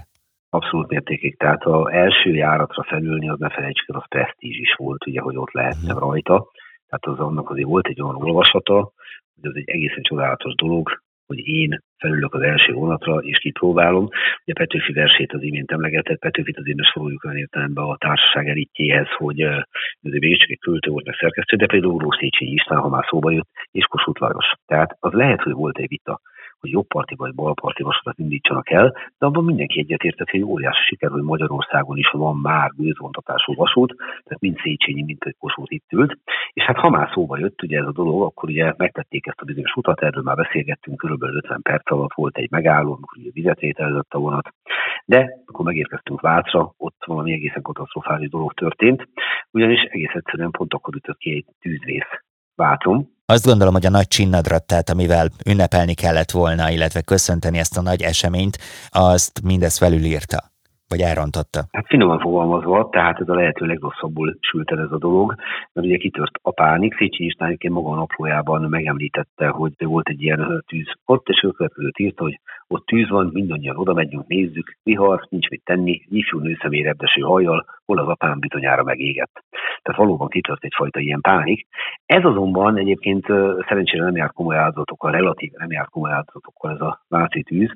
Abszolút 0.49 0.89
mértékig. 0.89 1.37
Tehát 1.37 1.63
az 1.63 1.89
első 1.91 2.29
járatra 2.33 2.83
felülni, 2.83 3.29
az 3.29 3.39
ne 3.39 3.49
felejtsük 3.49 3.89
el, 3.89 3.99
az 3.99 4.07
presztízs 4.07 4.57
is 4.57 4.73
volt, 4.77 5.07
ugye, 5.07 5.21
hogy 5.21 5.37
ott 5.37 5.51
lehetne 5.51 5.93
uh-huh. 5.93 6.09
rajta. 6.09 6.47
Tehát 6.87 7.19
az 7.19 7.25
annak 7.27 7.49
azért 7.49 7.67
volt 7.67 7.87
egy 7.87 8.01
olyan 8.01 8.15
olvasata, 8.15 8.91
hogy 9.35 9.49
az 9.49 9.55
egy 9.55 9.69
egészen 9.69 10.03
csodálatos 10.03 10.55
dolog, 10.55 11.01
hogy 11.29 11.47
én 11.47 11.79
felülök 11.97 12.33
az 12.33 12.41
első 12.41 12.73
vonatra, 12.73 13.15
és 13.17 13.37
kipróbálom. 13.37 14.07
Ugye 14.43 14.53
Petőfi 14.53 14.93
versét 14.93 15.33
az 15.33 15.41
imént 15.41 15.71
emlegetett, 15.71 16.19
Petőfit 16.19 16.57
azért 16.57 16.77
ne 16.77 16.83
soroljuk 16.83 17.23
olyan 17.23 17.37
értelemben 17.37 17.83
a 17.83 17.97
társaság 17.97 18.47
elitjéhez, 18.47 19.07
hogy 19.17 19.41
azért 19.41 20.23
még 20.23 20.39
csak 20.39 20.49
egy 20.49 20.59
költő 20.59 20.91
volt, 20.91 21.05
meg 21.05 21.15
szerkesztő, 21.19 21.55
de 21.57 21.65
például 21.65 22.17
Széchenyi 22.19 22.51
István, 22.51 22.79
ha 22.79 22.89
már 22.89 23.05
szóba 23.09 23.31
jött, 23.31 23.49
és 23.71 23.85
Kossuth 23.85 24.21
Lajos. 24.21 24.51
Tehát 24.65 24.95
az 24.99 25.13
lehet, 25.13 25.41
hogy 25.41 25.53
volt 25.53 25.77
egy 25.77 25.87
vita 25.87 26.21
hogy 26.59 26.69
jobbparti 26.69 27.15
vagy 27.15 27.33
balparti 27.35 27.83
vasutat 27.83 28.19
indítsanak 28.19 28.69
el, 28.69 28.95
de 29.17 29.25
abban 29.25 29.43
mindenki 29.43 29.79
egyetértett, 29.79 30.29
hogy 30.29 30.41
óriási 30.41 30.83
siker, 30.83 31.09
hogy 31.09 31.21
Magyarországon 31.21 31.97
is 31.97 32.09
van 32.11 32.35
már 32.35 32.71
gőzvontatású 32.75 33.53
vasút, 33.55 33.95
tehát 33.97 34.39
mind 34.39 34.57
Széchenyi, 34.57 35.03
mint 35.03 35.23
egy 35.23 35.35
Kossuth 35.39 35.73
itt 35.73 35.91
ült. 35.91 36.17
És 36.53 36.63
hát 36.63 36.77
ha 36.77 36.89
már 36.89 37.09
szóba 37.13 37.37
jött 37.37 37.61
ugye 37.61 37.79
ez 37.79 37.85
a 37.85 37.91
dolog, 37.91 38.21
akkor 38.21 38.49
ugye 38.49 38.73
megtették 38.77 39.27
ezt 39.27 39.41
a 39.41 39.45
bizonyos 39.45 39.73
utat, 39.75 40.01
erről 40.01 40.23
már 40.23 40.35
beszélgettünk, 40.35 40.97
körülbelül 40.97 41.35
50 41.35 41.61
perc 41.61 41.91
alatt 41.91 42.13
volt 42.13 42.37
egy 42.37 42.51
megálló, 42.51 42.93
amikor 42.93 43.17
ugye 43.17 43.29
vizet 43.33 43.61
ételezett 43.61 44.13
a 44.13 44.19
vonat. 44.19 44.53
De 45.05 45.29
akkor 45.45 45.65
megérkeztünk 45.65 46.21
Vácra, 46.21 46.73
ott 46.77 47.03
valami 47.05 47.31
egészen 47.33 47.61
katasztrofális 47.61 48.29
dolog 48.29 48.53
történt, 48.53 49.07
ugyanis 49.51 49.81
egész 49.81 50.13
egyszerűen 50.13 50.51
pont 50.51 50.73
akkor 50.73 50.95
ütött 50.95 51.17
ki 51.17 51.31
egy 51.31 51.45
tűzvész 51.59 52.11
Vácon, 52.55 53.09
Azt 53.35 53.45
gondolom, 53.45 53.73
hogy 53.73 53.85
a 53.85 53.97
nagy 53.99 54.07
csinnadrattát, 54.07 54.89
amivel 54.89 55.27
ünnepelni 55.49 55.93
kellett 55.93 56.31
volna, 56.31 56.69
illetve 56.69 57.01
köszönteni 57.01 57.57
ezt 57.57 57.77
a 57.77 57.81
nagy 57.81 58.01
eseményt, 58.01 58.57
azt 58.89 59.41
mindez 59.43 59.77
felülírta 59.77 60.39
vagy 60.87 61.01
elrontotta? 61.01 61.59
Hát 61.71 61.87
finoman 61.87 62.19
fogalmazva, 62.19 62.89
tehát 62.91 63.19
ez 63.19 63.29
a 63.29 63.35
lehető 63.35 63.65
legrosszabbul 63.65 64.37
sült 64.39 64.71
el 64.71 64.79
ez 64.79 64.91
a 64.91 64.97
dolog, 64.97 65.35
mert 65.73 65.87
ugye 65.87 65.97
kitört 65.97 66.35
a 66.41 66.51
pánik, 66.51 66.95
Széchenyi 66.97 67.29
István 67.29 67.57
maga 67.69 67.89
a 67.89 67.95
naplójában 67.95 68.61
megemlítette, 68.61 69.47
hogy 69.47 69.73
volt 69.77 70.09
egy 70.09 70.21
ilyen 70.21 70.63
tűz 70.67 70.91
ott, 71.05 71.27
és 71.27 71.45
ő 71.75 71.91
írta, 71.97 72.23
hogy 72.23 72.39
ott 72.73 72.85
tűz 72.85 73.09
van, 73.09 73.29
mindannyian 73.33 73.77
oda 73.77 73.93
megyünk, 73.93 74.27
nézzük, 74.27 74.77
vihar, 74.83 75.25
nincs 75.29 75.49
mit 75.49 75.63
tenni, 75.63 76.01
ifjú 76.09 76.39
nő 76.39 76.57
személyrebdeső 76.61 77.21
hajjal, 77.21 77.65
hol 77.85 77.97
az 77.97 78.07
apám 78.07 78.39
bizonyára 78.39 78.83
megégett. 78.83 79.43
Tehát 79.81 79.99
valóban 79.99 80.27
kitört 80.27 80.63
egyfajta 80.63 80.99
ilyen 80.99 81.21
pánik. 81.21 81.67
Ez 82.05 82.23
azonban 82.23 82.77
egyébként 82.77 83.25
szerencsére 83.67 84.03
nem 84.03 84.15
jár 84.15 84.31
komoly 84.31 84.55
áldozatokkal, 84.55 85.11
relatív 85.11 85.51
nem 85.51 85.71
jár 85.71 85.87
komoly 85.87 86.11
áldozatokkal 86.11 86.71
ez 86.71 86.81
a 86.81 87.01
náci 87.07 87.43
tűz. 87.43 87.71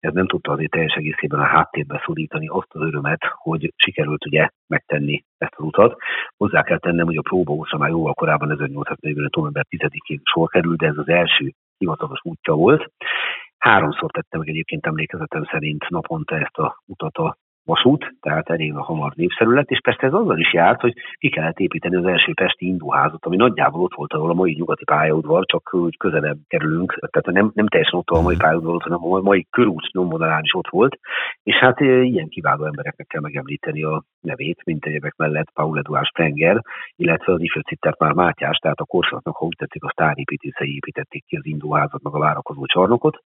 Ez 0.00 0.12
nem 0.12 0.26
tudta 0.26 0.52
azért 0.52 0.70
teljes 0.70 0.94
egészében 0.94 1.40
a 1.40 1.46
háttérbe 1.46 2.02
szorítani 2.04 2.46
azt 2.46 2.74
az 2.74 2.80
örömet, 2.80 3.20
hogy 3.34 3.72
sikerült 3.76 4.26
ugye 4.26 4.48
megtenni 4.66 5.24
ezt 5.38 5.54
az 5.56 5.64
utat. 5.64 5.96
Hozzá 6.36 6.62
kell 6.62 6.78
tennem, 6.78 7.06
hogy 7.06 7.16
a 7.16 7.28
próbaúszra 7.28 7.78
már 7.78 7.90
jóval 7.90 8.14
korábban 8.14 8.50
1845. 8.50 9.34
november 9.36 9.66
10-én 9.70 10.20
sor 10.22 10.48
került, 10.48 10.78
de 10.78 10.86
ez 10.86 10.98
az 10.98 11.08
első 11.08 11.52
hivatalos 11.78 12.20
útja 12.22 12.54
volt. 12.54 12.92
Háromszor 13.62 14.10
tettem 14.10 14.38
meg 14.40 14.48
egyébként 14.48 14.86
emlékezetem 14.86 15.44
szerint 15.44 15.88
naponta 15.88 16.36
ezt 16.36 16.58
a 16.58 16.82
utat 16.86 17.16
a 17.16 17.36
vasút, 17.64 18.14
tehát 18.20 18.50
elég 18.50 18.74
hamar 18.74 19.12
népszerű 19.14 19.50
lett, 19.50 19.70
és 19.70 19.80
persze 19.80 20.06
ez 20.06 20.12
azzal 20.12 20.38
is 20.38 20.52
járt, 20.52 20.80
hogy 20.80 20.94
ki 21.18 21.28
kellett 21.28 21.58
építeni 21.58 21.96
az 21.96 22.04
első 22.04 22.32
pesti 22.34 22.66
indóházat, 22.66 23.24
ami 23.24 23.36
nagyjából 23.36 23.82
ott 23.82 23.94
volt, 23.94 24.12
ahol 24.12 24.30
a 24.30 24.34
mai 24.34 24.54
nyugati 24.58 24.84
pályaudvar, 24.84 25.44
csak 25.44 25.74
úgy 25.74 25.96
közelebb 25.96 26.38
kerülünk, 26.48 26.98
tehát 27.10 27.40
nem, 27.40 27.50
nem 27.54 27.66
teljesen 27.66 27.98
ott, 27.98 28.08
a 28.08 28.20
mai 28.20 28.36
pályaudvar, 28.36 28.82
hanem 28.82 29.04
a 29.04 29.20
mai 29.20 29.46
körút 29.50 29.92
nyomvonalán 29.92 30.42
is 30.42 30.54
ott 30.54 30.68
volt, 30.68 30.98
és 31.42 31.54
hát 31.54 31.80
ilyen 31.80 32.28
kiváló 32.28 32.64
embereknek 32.64 33.06
kell 33.06 33.20
megemlíteni 33.20 33.82
a 33.82 34.02
nevét, 34.20 34.64
mint 34.64 34.84
egyebek 34.84 35.14
mellett 35.16 35.50
Paul 35.54 35.78
Eduard 35.78 36.06
Sprenger, 36.06 36.62
illetve 36.96 37.32
az 37.32 37.40
ifjúcittert 37.40 37.98
már 37.98 38.12
Mátyás, 38.12 38.56
tehát 38.56 38.80
a 38.80 38.84
korszaknak, 38.84 39.36
ha 39.36 39.44
úgy 39.44 39.56
tetszik, 39.58 39.84
a 39.84 39.90
sztárépítészei 39.90 40.74
építették 40.74 41.24
ki 41.26 41.36
az 41.36 41.46
indóházat, 41.46 42.02
meg 42.02 42.14
a 42.14 42.18
várakozó 42.18 42.66
csarnokot, 42.66 43.22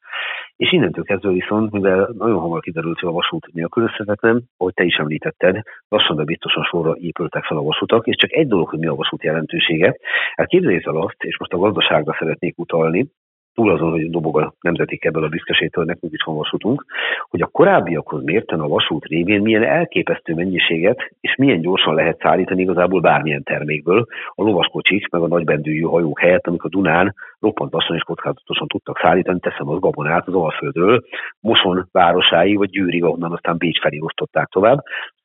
és 0.57 0.73
innentől 0.73 1.05
kezdve 1.05 1.31
viszont, 1.31 1.71
mivel 1.71 2.11
nagyon 2.19 2.39
hamar 2.39 2.61
kiderült, 2.61 2.99
hogy 2.99 3.09
a 3.09 3.13
vasút 3.13 3.53
nélkülözhetetlen, 3.53 4.43
ahogy 4.57 4.75
te 4.75 4.85
is 4.85 4.97
említetted, 4.97 5.63
lassan, 5.89 6.17
de 6.17 6.25
biztosan 6.25 6.63
sorra 6.63 6.95
épültek 6.97 7.45
fel 7.45 7.57
a 7.57 7.63
vasutak, 7.63 8.07
és 8.07 8.17
csak 8.17 8.33
egy 8.33 8.49
dolog, 8.49 8.69
hogy 8.69 8.79
mi 8.79 8.87
a 8.87 8.95
vasút 8.95 9.23
jelentősége. 9.23 9.97
Hát 10.35 10.47
képzeljék 10.47 10.87
el 10.87 10.97
azt, 10.97 11.23
és 11.23 11.39
most 11.39 11.53
a 11.53 11.59
gazdaságra 11.59 12.17
szeretnék 12.19 12.59
utalni, 12.59 13.07
túl 13.55 13.71
azon, 13.71 13.91
hogy 13.91 14.11
dobog 14.11 14.39
a 14.41 14.55
nemzeti 14.61 14.99
ebből 15.01 15.25
a 15.25 15.29
büszkeségtől, 15.29 15.85
nekünk 15.85 16.13
is 16.13 16.23
van 16.25 16.37
vasutunk, 16.37 16.85
hogy 17.31 17.41
a 17.41 17.47
korábbiakhoz 17.47 18.25
mérten 18.25 18.61
a 18.61 18.69
vasút 18.69 19.05
révén 19.05 19.41
milyen 19.41 19.63
elképesztő 19.63 20.35
mennyiséget 20.35 21.11
és 21.21 21.35
milyen 21.37 21.61
gyorsan 21.61 21.95
lehet 21.95 22.19
szállítani 22.21 22.63
igazából 22.63 23.01
bármilyen 23.01 23.43
termékből 23.43 24.07
a 24.35 24.43
lovaskocsik 24.43 25.09
meg 25.09 25.23
a 25.23 25.27
nagybendűjű 25.27 25.83
hajók 25.83 26.21
helyett, 26.21 26.47
amik 26.47 26.63
a 26.63 26.69
Dunán 26.69 27.15
roppant 27.41 27.73
lassan 27.73 27.97
és 27.97 28.03
kockázatosan 28.03 28.67
tudtak 28.67 28.99
szállítani, 29.03 29.41
teszem 29.41 29.69
az 29.69 29.81
gabonát 29.81 30.27
az 30.29 30.35
Alföldről, 30.35 31.03
Moson 31.41 31.89
városáig 31.93 32.57
vagy 32.57 32.71
Győrig, 32.71 33.05
ahonnan 33.05 33.33
aztán 33.33 33.57
Bécs 33.57 33.81
felé 33.81 33.99
osztották 34.01 34.49
tovább. 34.49 34.83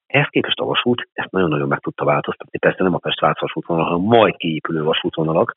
Ehhez 0.08 0.28
képest 0.30 0.60
a 0.60 0.66
vasút 0.66 1.08
ezt 1.14 1.32
nagyon-nagyon 1.32 1.68
meg 1.68 1.80
tudta 1.80 2.06
változtatni. 2.06 2.60
Persze 2.60 2.84
nem 2.84 2.94
a 2.94 2.98
Pest 2.98 3.20
Vác 3.20 3.42
vasútvonal, 3.42 3.84
hanem 3.84 4.00
majd 4.00 4.36
kiépülő 4.36 4.84
vasútvonalak, 4.84 5.56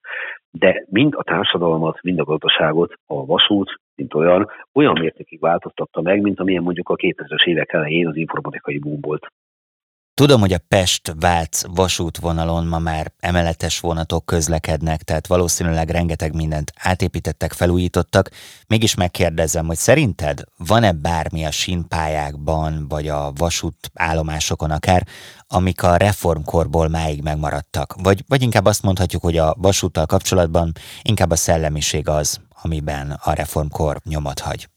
de 0.52 0.84
mind 0.90 1.14
a 1.16 1.22
társadalmat, 1.22 2.02
mind 2.02 2.18
a 2.18 2.24
gazdaságot 2.24 2.92
a 3.06 3.26
vasút, 3.26 3.80
mint 3.94 4.14
olyan, 4.14 4.48
olyan 4.72 4.98
mértékig 5.00 5.40
változtatta 5.40 6.00
meg, 6.00 6.20
mint 6.20 6.40
amilyen 6.40 6.62
mondjuk 6.62 6.88
a 6.88 6.96
2000-es 6.96 7.44
évek 7.44 7.72
elején 7.72 8.06
az 8.06 8.16
informatikai 8.16 8.78
boom 8.78 9.00
volt. 9.00 9.26
Tudom, 10.22 10.40
hogy 10.40 10.52
a 10.52 10.60
Pest-Vác 10.68 11.62
vasútvonalon 11.66 12.66
ma 12.66 12.78
már 12.78 13.12
emeletes 13.18 13.80
vonatok 13.80 14.26
közlekednek, 14.26 15.02
tehát 15.02 15.26
valószínűleg 15.26 15.90
rengeteg 15.90 16.34
mindent 16.34 16.72
átépítettek, 16.76 17.52
felújítottak. 17.52 18.30
Mégis 18.66 18.94
megkérdezem, 18.94 19.66
hogy 19.66 19.76
szerinted 19.76 20.42
van-e 20.56 20.92
bármi 20.92 21.44
a 21.44 21.50
sínpályákban, 21.50 22.88
vagy 22.88 23.08
a 23.08 23.32
vasútállomásokon 23.36 24.70
akár, 24.70 25.06
amik 25.46 25.82
a 25.82 25.96
reformkorból 25.96 26.88
máig 26.88 27.22
megmaradtak? 27.22 27.94
Vagy, 28.02 28.24
vagy 28.28 28.42
inkább 28.42 28.64
azt 28.64 28.82
mondhatjuk, 28.82 29.22
hogy 29.22 29.36
a 29.36 29.54
vasúttal 29.58 30.06
kapcsolatban 30.06 30.72
inkább 31.02 31.30
a 31.30 31.36
szellemiség 31.36 32.08
az, 32.08 32.40
amiben 32.62 33.10
a 33.22 33.32
reformkor 33.32 34.00
nyomot 34.04 34.38
hagy? 34.38 34.68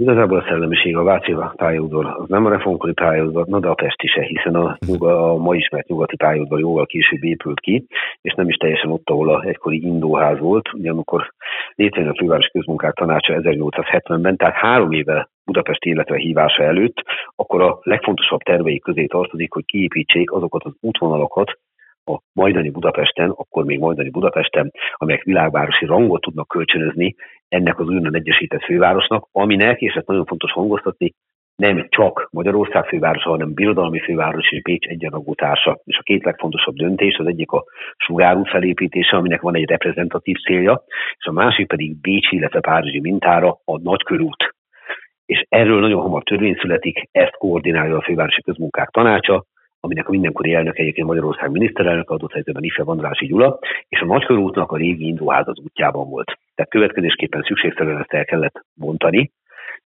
Igazából 0.00 0.38
a 0.38 0.44
szellemiség, 0.48 0.96
a 0.96 1.02
Váci 1.02 1.34
pályaudvar, 1.56 2.06
az 2.06 2.28
nem 2.28 2.46
a 2.46 2.50
reformkori 2.50 2.92
pályaudvar, 2.92 3.46
na 3.46 3.60
de 3.60 3.68
a 3.68 3.74
Pesti 3.74 4.06
se, 4.06 4.22
hiszen 4.22 4.54
a, 4.54 4.76
a 4.98 5.36
ma 5.36 5.54
ismert 5.54 5.88
nyugati 5.88 6.16
pályaudvar 6.16 6.58
jóval 6.58 6.86
később 6.86 7.24
épült 7.24 7.60
ki, 7.60 7.86
és 8.20 8.32
nem 8.34 8.48
is 8.48 8.56
teljesen 8.56 8.90
ott, 8.90 9.10
ahol 9.10 9.34
a 9.34 9.44
egykori 9.44 9.82
indóház 9.82 10.38
volt, 10.38 10.72
ugye 10.72 10.90
amikor 10.90 11.32
létrejön 11.74 12.10
a 12.10 12.14
Fővárosi 12.14 12.50
Közmunkák 12.50 12.94
Tanácsa 12.94 13.34
1870-ben, 13.36 14.36
tehát 14.36 14.54
három 14.54 14.92
éve 14.92 15.28
Budapest 15.44 15.84
életre 15.84 16.16
hívása 16.16 16.62
előtt, 16.62 17.02
akkor 17.36 17.62
a 17.62 17.78
legfontosabb 17.82 18.40
terveik 18.40 18.82
közé 18.82 19.06
tartozik, 19.06 19.52
hogy 19.52 19.64
kiépítsék 19.64 20.32
azokat 20.32 20.64
az 20.64 20.72
útvonalakat, 20.80 21.58
a 22.08 22.20
majdani 22.32 22.70
Budapesten, 22.70 23.30
akkor 23.30 23.64
még 23.64 23.78
majdani 23.78 24.10
Budapesten, 24.10 24.72
amelyek 24.92 25.22
világvárosi 25.22 25.84
rangot 25.84 26.20
tudnak 26.20 26.48
kölcsönözni 26.48 27.14
ennek 27.48 27.78
az 27.78 27.88
újonnan 27.88 28.14
egyesített 28.14 28.64
fővárosnak, 28.64 29.28
aminek, 29.32 29.80
és 29.80 29.94
ezt 29.94 30.06
nagyon 30.06 30.24
fontos 30.24 30.52
hangoztatni, 30.52 31.12
nem 31.56 31.86
csak 31.88 32.28
Magyarország 32.30 32.86
fővárosa, 32.86 33.28
hanem 33.30 33.54
birodalmi 33.54 34.00
főváros 34.00 34.50
és 34.50 34.60
Pécs 34.62 34.86
egyenrangú 34.86 35.34
társa. 35.34 35.80
És 35.84 35.98
a 35.98 36.02
két 36.02 36.24
legfontosabb 36.24 36.74
döntés, 36.74 37.16
az 37.16 37.26
egyik 37.26 37.50
a 37.50 37.64
sugárú 37.96 38.44
felépítése, 38.44 39.16
aminek 39.16 39.40
van 39.40 39.56
egy 39.56 39.68
reprezentatív 39.68 40.36
célja, 40.36 40.82
és 41.18 41.26
a 41.26 41.32
másik 41.32 41.66
pedig 41.66 42.00
Bécsi, 42.00 42.36
illetve 42.36 42.60
Párizsi 42.60 43.00
mintára 43.00 43.48
a 43.64 43.78
nagykörút. 43.78 44.54
És 45.26 45.44
erről 45.48 45.80
nagyon 45.80 46.00
hamar 46.00 46.22
törvény 46.22 46.56
születik, 46.60 47.08
ezt 47.12 47.36
koordinálja 47.36 47.96
a 47.96 48.02
fővárosi 48.02 48.42
közmunkák 48.42 48.88
tanácsa, 48.88 49.44
aminek 49.86 50.08
a 50.08 50.10
mindenkori 50.10 50.54
elnök 50.54 50.78
egyébként 50.78 51.06
Magyarország 51.06 51.50
miniszterelnök 51.50 52.10
adott 52.10 52.32
helyzetben 52.32 52.62
Ife 52.62 52.84
Vandrási 52.84 53.26
Gyula, 53.26 53.58
és 53.88 54.00
a 54.00 54.04
Nagykörútnak 54.04 54.72
a 54.72 54.76
régi 54.76 55.06
indóház 55.06 55.48
az 55.48 55.58
útjában 55.64 56.08
volt. 56.08 56.38
Tehát 56.54 56.70
következésképpen 56.70 57.42
szükségszerűen 57.42 58.00
ezt 58.00 58.12
el 58.12 58.24
kellett 58.24 58.64
bontani, 58.74 59.32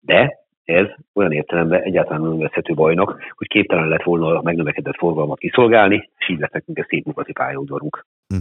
de 0.00 0.38
ez 0.64 0.86
olyan 1.12 1.32
értelemben 1.32 1.82
egyáltalán 1.82 2.20
nem 2.20 2.38
veszhető 2.38 2.74
bajnak, 2.74 3.22
hogy 3.36 3.46
képtelen 3.46 3.88
lett 3.88 4.02
volna 4.02 4.38
a 4.38 4.42
megnövekedett 4.42 4.96
forgalmat 4.96 5.38
kiszolgálni, 5.38 6.10
és 6.18 6.28
így 6.28 6.38
lett 6.38 6.52
nekünk 6.52 6.78
egy 6.78 6.86
szép 6.88 7.04
nyugati 7.04 7.32
pályaudvarunk. 7.32 8.06
Hm. 8.28 8.40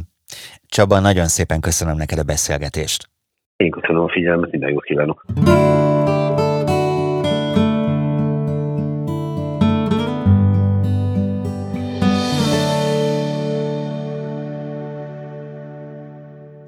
Csaba, 0.68 1.00
nagyon 1.00 1.26
szépen 1.26 1.60
köszönöm 1.60 1.98
neked 1.98 2.18
a 2.18 2.24
beszélgetést. 2.24 3.10
Én 3.56 3.72
köszönöm 3.72 4.02
a 4.02 4.10
figyelmet, 4.10 4.52
minden 4.52 4.70
jót 4.70 4.84
kívánok. 4.84 5.26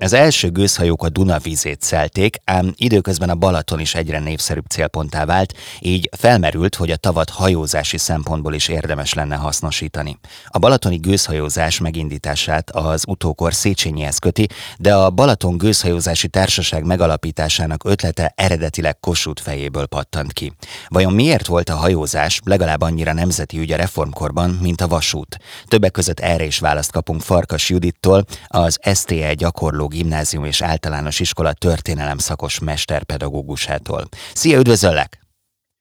Az 0.08 0.14
első 0.14 0.52
gőzhajók 0.52 1.04
a 1.04 1.10
Duna 1.10 1.38
vízét 1.38 1.82
szelték, 1.82 2.38
ám 2.46 2.74
időközben 2.78 3.30
a 3.30 3.36
Balaton 3.36 3.80
is 3.80 3.96
egyre 3.96 4.20
népszerűbb 4.20 4.66
célponttá 4.66 5.26
vált, 5.26 5.54
így 5.80 6.10
felmerült, 6.18 6.76
hogy 6.76 6.92
a 6.92 6.96
tavat 6.96 7.30
hajózási 7.30 7.98
szempontból 7.98 8.54
is 8.54 8.68
érdemes 8.68 9.14
lenne 9.14 9.36
hasznosítani. 9.36 10.20
A 10.48 10.60
balatoni 10.60 10.96
gőzhajózás 10.96 11.80
megindítását 11.80 12.70
az 12.70 13.04
utókor 13.08 13.54
Széchenyihez 13.54 14.18
köti, 14.18 14.48
de 14.78 14.96
a 14.96 15.10
Balaton 15.10 15.58
gőzhajózási 15.58 16.28
társaság 16.28 16.84
megalapításának 16.84 17.84
ötlete 17.86 18.34
eredetileg 18.36 19.00
Kossuth 19.00 19.42
fejéből 19.42 19.86
pattant 19.86 20.34
ki. 20.34 20.54
Vajon 20.88 21.14
miért 21.14 21.46
volt 21.46 21.70
a 21.70 21.76
hajózás 21.76 22.40
legalább 22.44 22.82
annyira 22.82 23.14
nemzeti 23.14 23.60
ügy 23.60 23.72
a 23.72 23.78
reformkorban, 23.78 24.50
mint 24.50 24.82
a 24.82 24.88
vasút? 24.88 25.38
Többek 25.66 25.92
között 25.92 26.20
erre 26.20 26.46
is 26.46 26.60
választ 26.60 26.92
kapunk 26.92 27.22
Farkas 27.22 27.70
Judittól, 27.70 28.26
az 28.48 28.80
STE 28.94 29.34
gyakorló 29.34 29.96
Gimnázium 29.98 30.44
és 30.44 30.62
Általános 30.62 31.20
Iskola 31.20 31.54
történelem 31.54 32.18
szakos 32.18 32.60
mesterpedagógusától. 32.60 34.04
Szia, 34.34 34.60
üdvözöllek! 34.60 35.10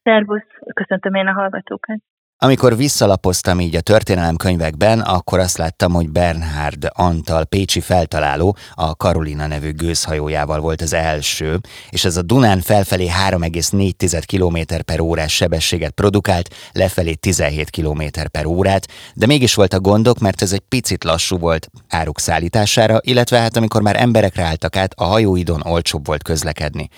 Szervusz, 0.02 0.50
köszöntöm 0.74 1.14
én 1.14 1.26
a 1.26 1.32
hallgatókat! 1.32 1.98
Amikor 2.38 2.76
visszalapoztam 2.76 3.60
így 3.60 3.76
a 3.76 3.80
történelemkönyvekben, 3.80 5.00
akkor 5.00 5.38
azt 5.38 5.56
láttam, 5.56 5.92
hogy 5.92 6.10
Bernhard 6.10 6.88
Antal 6.92 7.44
pécsi 7.44 7.80
feltaláló 7.80 8.56
a 8.74 8.96
Karolina 8.96 9.46
nevű 9.46 9.72
gőzhajójával 9.72 10.60
volt 10.60 10.80
az 10.80 10.92
első, 10.92 11.60
és 11.90 12.04
ez 12.04 12.16
a 12.16 12.22
Dunán 12.22 12.60
felfelé 12.60 13.10
3,4 13.28 14.22
km 14.26 14.74
per 14.84 15.00
órás 15.00 15.34
sebességet 15.34 15.90
produkált, 15.90 16.54
lefelé 16.72 17.14
17 17.14 17.70
km 17.70 18.02
per 18.30 18.46
órát, 18.46 18.86
de 19.14 19.26
mégis 19.26 19.54
voltak 19.54 19.80
gondok, 19.80 20.18
mert 20.18 20.42
ez 20.42 20.52
egy 20.52 20.64
picit 20.68 21.04
lassú 21.04 21.38
volt 21.38 21.68
áruk 21.88 22.20
szállítására, 22.20 22.98
illetve 23.02 23.38
hát 23.38 23.56
amikor 23.56 23.82
már 23.82 24.00
emberekre 24.00 24.42
álltak 24.42 24.76
át, 24.76 24.92
a 24.96 25.04
hajóidon 25.04 25.62
olcsóbb 25.64 26.06
volt 26.06 26.22
közlekedni. 26.22 26.88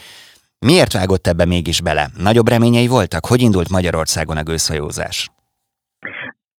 Miért 0.66 0.92
vágott 0.92 1.26
ebbe 1.26 1.44
mégis 1.44 1.80
bele? 1.80 2.10
Nagyobb 2.16 2.48
reményei 2.48 2.86
voltak? 2.86 3.26
Hogy 3.26 3.40
indult 3.40 3.68
Magyarországon 3.68 4.36
a 4.36 4.42
gőzhajózás? 4.42 5.30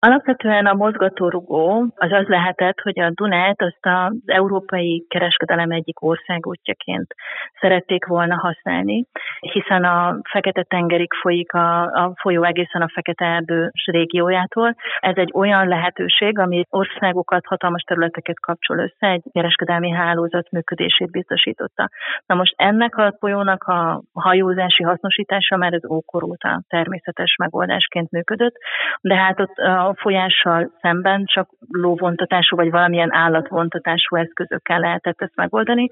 Alapvetően 0.02 0.66
a 0.66 0.74
mozgatórugó 0.74 1.94
az 1.96 2.12
az 2.12 2.28
lehetett, 2.28 2.80
hogy 2.80 3.00
a 3.00 3.12
Dunát 3.14 3.62
azt 3.62 3.86
az 3.86 4.14
európai 4.26 5.06
kereskedelem 5.10 5.72
egyik 5.72 6.02
országútjaként 6.02 7.14
szerették 7.60 8.06
volna 8.06 8.36
használni, 8.36 9.06
hiszen 9.40 9.84
a 9.84 10.20
Fekete-tengerig 10.30 11.14
folyik 11.14 11.54
a, 11.54 11.82
a 11.82 12.14
folyó 12.22 12.44
egészen 12.44 12.82
a 12.82 12.90
Fekete-erdő 12.94 13.72
régiójától. 13.86 14.76
Ez 15.00 15.16
egy 15.16 15.32
olyan 15.34 15.68
lehetőség, 15.68 16.40
ami 16.40 16.64
országokat, 16.70 17.46
hatalmas 17.46 17.82
területeket 17.82 18.40
kapcsol 18.40 18.78
össze, 18.78 19.08
egy 19.08 19.24
kereskedelmi 19.32 19.90
hálózat 19.90 20.52
működését 20.52 21.12
biztosította. 21.12 21.90
Na 22.26 22.36
most 22.36 22.54
ennek 22.58 22.98
a 22.98 23.16
folyónak 23.20 23.64
a 23.64 24.02
hajózási 24.14 24.84
hasznosítása 24.84 25.58
már 25.58 25.74
az 25.74 25.90
ókor 25.90 26.24
óta 26.24 26.62
természetes 26.68 27.36
megoldásként 27.36 28.12
működött, 28.12 28.56
de 29.02 29.16
hát 29.16 29.40
ott 29.40 29.58
a 29.58 29.89
a 29.90 29.96
folyással 29.96 30.72
szemben 30.82 31.26
csak 31.26 31.50
lóvontatású 31.72 32.56
vagy 32.56 32.72
valamilyen 32.72 33.14
állatvontatású 33.14 34.16
eszközökkel 34.16 34.80
lehetett 34.80 35.22
ezt 35.22 35.36
megoldani. 35.36 35.90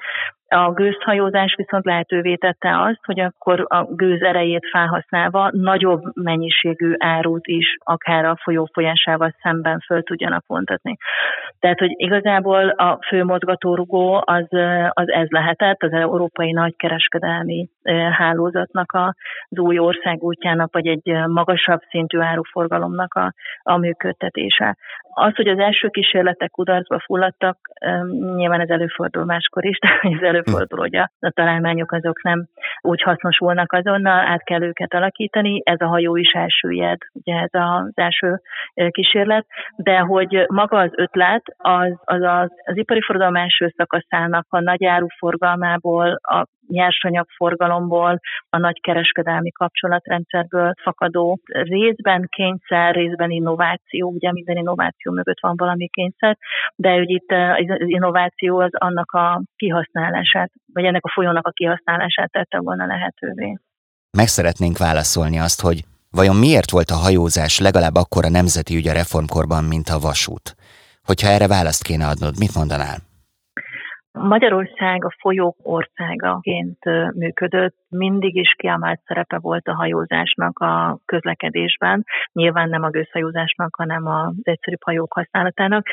A 0.50 0.72
gőzhajózás 0.72 1.56
viszont 1.56 1.86
lehetővé 1.86 2.36
tette 2.36 2.82
azt, 2.82 3.00
hogy 3.06 3.20
akkor 3.20 3.66
a 3.68 3.84
gőz 3.84 4.22
erejét 4.22 4.70
felhasználva 4.72 5.50
nagyobb 5.52 6.02
mennyiségű 6.14 6.94
árut 6.98 7.48
is 7.48 7.78
akár 7.84 8.26
a 8.26 8.38
folyó 8.44 8.70
folyásával 8.74 9.36
szemben 9.42 9.80
föl 9.80 10.04
tudjanak 10.04 10.44
vontatni. 10.48 10.98
Tehát, 11.60 11.80
hogy 11.80 11.92
igazából 11.96 12.70
a 12.70 13.00
fő 13.08 13.24
mozgatórugó 13.24 14.24
az, 14.26 14.46
az 14.90 15.12
ez 15.12 15.30
lehetett, 15.30 15.84
az 15.84 15.92
európai 15.92 16.52
nagykereskedelmi 16.52 17.70
hálózatnak 18.12 18.92
az 18.94 19.60
új 19.60 19.80
országútjának, 19.80 20.74
vagy 20.74 20.88
egy 20.88 21.12
magasabb 21.28 21.82
szintű 21.90 22.20
áruforgalomnak 22.20 23.14
a, 23.14 23.34
a 23.64 23.78
működtetése. 23.78 24.78
Az, 25.20 25.36
hogy 25.36 25.48
az 25.48 25.60
első 25.60 25.88
kísérletek 25.88 26.52
kudarcba 26.52 27.00
fulladtak, 27.00 27.58
nyilván 28.36 28.60
ez 28.60 28.70
előfordul 28.70 29.26
máskor 29.26 29.66
is, 29.66 29.80
de 29.80 30.10
ez 30.34 30.37
előfordul, 30.38 30.80
hogy 30.80 30.96
a, 30.96 31.12
a 31.20 31.32
találmányok 31.32 31.92
azok 31.92 32.24
nem 32.24 32.48
úgy 32.82 33.02
hasznosulnak 33.02 33.72
azonnal, 33.72 34.26
át 34.26 34.44
kell 34.44 34.62
őket 34.62 34.94
alakítani. 34.94 35.62
Ez 35.64 35.82
a 35.82 35.88
hajó 35.88 36.16
is 36.16 36.32
elsüllyed, 36.32 36.98
ugye 37.14 37.36
ez 37.36 37.50
az 37.52 37.92
első 37.94 38.42
kísérlet, 38.90 39.46
de 39.76 40.00
hogy 40.00 40.46
maga 40.48 40.78
az 40.78 40.92
ötlet, 40.96 41.44
az 41.58 41.98
az, 42.04 42.22
az, 42.22 42.50
az 42.66 42.78
ipari 42.78 43.02
forradalom 43.02 43.36
első 43.36 43.74
szakaszának 43.78 44.46
a 44.50 44.60
nagy 44.60 44.86
áruforgalmából, 44.86 46.20
a 46.22 46.46
nyersanyagforgalomból, 46.68 48.20
a 48.50 48.58
nagy 48.58 48.82
kereskedelmi 48.82 49.52
kapcsolatrendszerből 49.52 50.74
fakadó 50.82 51.40
részben 51.46 52.28
kényszer, 52.30 52.96
részben 52.96 53.32
innováció, 53.32 54.10
ugye 54.10 54.32
minden 54.32 54.58
innováció 54.58 55.12
mögött 55.12 55.40
van 55.40 55.56
valami 55.58 55.88
kényszer, 55.88 56.38
de 56.76 56.90
hogy 56.90 57.10
itt 57.10 57.32
az 57.32 57.90
innováció 57.90 58.60
az 58.60 58.72
annak 58.72 59.12
a 59.12 59.42
kihasználását, 59.56 60.52
vagy 60.74 60.84
ennek 60.84 61.06
a 61.06 61.12
folyónak 61.12 61.48
a 61.48 61.52
kihasználását 61.52 62.32
tette 62.32 62.60
volna 62.60 62.86
lehetővé. 62.86 63.58
Meg 64.18 64.28
szeretnénk 64.28 64.78
válaszolni 64.78 65.40
azt, 65.40 65.62
hogy 65.62 65.84
vajon 66.12 66.36
miért 66.36 66.72
volt 66.72 66.90
a 66.90 66.96
hajózás 66.96 67.60
legalább 67.60 67.96
akkor 67.96 68.26
a 68.26 68.30
nemzeti 68.30 68.76
ügy 68.76 68.88
a 68.88 68.94
reformkorban, 68.94 69.64
mint 69.64 69.90
a 69.90 70.00
vasút? 70.00 70.56
Hogyha 71.04 71.28
erre 71.28 71.48
választ 71.48 71.84
kéne 71.84 72.08
adnod, 72.08 72.40
mit 72.40 72.56
mondanál? 72.56 73.07
Magyarország 74.18 75.06
a 75.06 75.16
folyók 75.20 75.58
országaként 75.62 76.78
működött, 77.14 77.76
mindig 77.90 78.36
is 78.36 78.54
kiemelt 78.58 79.00
szerepe 79.06 79.38
volt 79.40 79.68
a 79.68 79.76
hajózásnak 79.76 80.60
a 80.60 81.00
közlekedésben, 81.06 82.04
nyilván 82.32 82.70
nem 82.70 82.84
a 82.84 82.90
gőzhajózásnak, 82.90 83.76
hanem 83.76 84.06
az 84.08 84.34
egyszerűbb 84.42 84.84
hajók 84.84 85.14
használatának, 85.14 85.86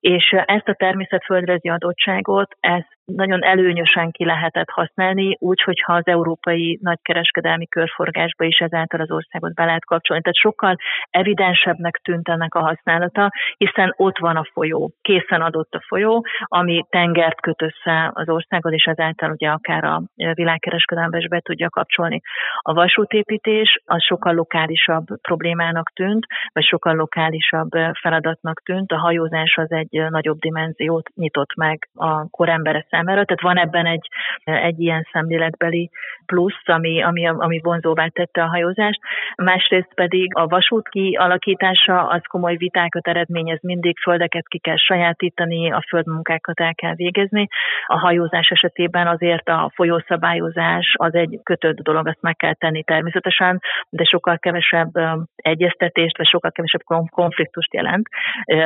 és 0.00 0.34
ezt 0.44 0.68
a 0.68 0.74
természetföldrajzi 0.74 1.68
adottságot, 1.68 2.56
ezt 2.60 2.96
nagyon 3.04 3.44
előnyösen 3.44 4.10
ki 4.10 4.24
lehetett 4.24 4.70
használni, 4.70 5.36
úgy, 5.38 5.62
hogyha 5.62 5.92
az 5.94 6.06
európai 6.06 6.78
nagykereskedelmi 6.82 7.66
körforgásba 7.66 8.44
is 8.44 8.58
ezáltal 8.58 9.00
az 9.00 9.10
országot 9.10 9.54
be 9.54 9.64
lehet 9.64 9.84
kapcsolni. 9.84 10.22
Tehát 10.22 10.38
sokkal 10.38 10.76
evidensebbnek 11.10 11.96
tűnt 11.96 12.28
ennek 12.28 12.54
a 12.54 12.60
használata, 12.60 13.30
hiszen 13.56 13.94
ott 13.96 14.18
van 14.18 14.36
a 14.36 14.48
folyó, 14.52 14.92
készen 15.00 15.40
adott 15.40 15.74
a 15.74 15.84
folyó, 15.86 16.26
ami 16.44 16.84
tengert 16.90 17.40
köt 17.40 17.62
össze 17.62 18.10
az 18.14 18.28
országot, 18.28 18.72
és 18.72 18.84
ezáltal 18.84 19.30
ugye 19.30 19.48
akár 19.48 19.84
a 19.84 20.02
világkereskedelembe 20.34 21.18
is 21.18 21.28
be 21.28 21.37
tudja 21.40 21.68
kapcsolni. 21.68 22.20
A 22.60 22.72
vasútépítés 22.72 23.82
az 23.86 24.02
sokkal 24.02 24.34
lokálisabb 24.34 25.06
problémának 25.22 25.92
tűnt, 25.94 26.26
vagy 26.52 26.64
sokkal 26.64 26.94
lokálisabb 26.94 27.68
feladatnak 28.00 28.62
tűnt. 28.62 28.92
A 28.92 28.98
hajózás 28.98 29.56
az 29.56 29.72
egy 29.72 30.02
nagyobb 30.08 30.38
dimenziót 30.38 31.08
nyitott 31.14 31.54
meg 31.54 31.88
a 31.94 32.28
korembere 32.30 32.86
számára, 32.90 33.24
tehát 33.24 33.42
van 33.42 33.58
ebben 33.58 33.86
egy, 33.86 34.08
egy 34.44 34.80
ilyen 34.80 35.06
szemléletbeli 35.12 35.90
plusz, 36.26 36.62
ami, 36.64 37.02
ami, 37.02 37.28
ami 37.28 37.60
vonzóvá 37.62 38.06
tette 38.06 38.42
a 38.42 38.48
hajózást. 38.48 39.00
Másrészt 39.36 39.94
pedig 39.94 40.34
a 40.34 40.46
vasút 40.46 40.88
kialakítása 40.88 42.06
az 42.06 42.22
komoly 42.28 42.56
vitákat 42.56 43.06
eredményez 43.08 43.62
mindig, 43.62 43.98
földeket 43.98 44.48
ki 44.48 44.58
kell 44.58 44.76
sajátítani, 44.76 45.70
a 45.72 45.84
földmunkákat 45.88 46.60
el 46.60 46.74
kell 46.74 46.94
végezni. 46.94 47.48
A 47.86 47.98
hajózás 47.98 48.48
esetében 48.48 49.06
azért 49.06 49.48
a 49.48 49.70
folyószabályozás 49.74 50.94
az 50.98 51.14
egy 51.14 51.27
kötött 51.42 51.76
dolog, 51.76 52.06
azt 52.06 52.20
meg 52.20 52.36
kell 52.36 52.54
tenni 52.54 52.82
természetesen, 52.82 53.60
de 53.88 54.04
sokkal 54.04 54.38
kevesebb 54.38 54.90
egyeztetést, 55.36 56.16
vagy 56.16 56.26
sokkal 56.26 56.50
kevesebb 56.50 56.82
konfliktust 57.10 57.74
jelent, 57.74 58.08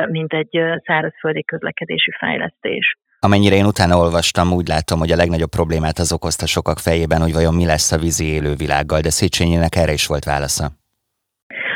mint 0.09 0.33
egy 0.33 0.61
szárazföldi 0.85 1.43
közlekedési 1.43 2.11
fejlesztés. 2.19 2.97
Amennyire 3.19 3.55
én 3.55 3.65
utána 3.65 3.97
olvastam, 3.97 4.51
úgy 4.51 4.67
látom, 4.67 4.99
hogy 4.99 5.11
a 5.11 5.15
legnagyobb 5.15 5.49
problémát 5.49 5.97
az 5.97 6.13
okozta 6.13 6.45
sokak 6.45 6.79
fejében, 6.79 7.21
hogy 7.21 7.33
vajon 7.33 7.53
mi 7.53 7.65
lesz 7.65 7.91
a 7.91 7.97
vízi 7.97 8.25
élővilággal, 8.25 8.99
de 8.99 9.09
Széchenyinek 9.09 9.75
erre 9.75 9.91
is 9.91 10.07
volt 10.07 10.23
válasza. 10.23 10.65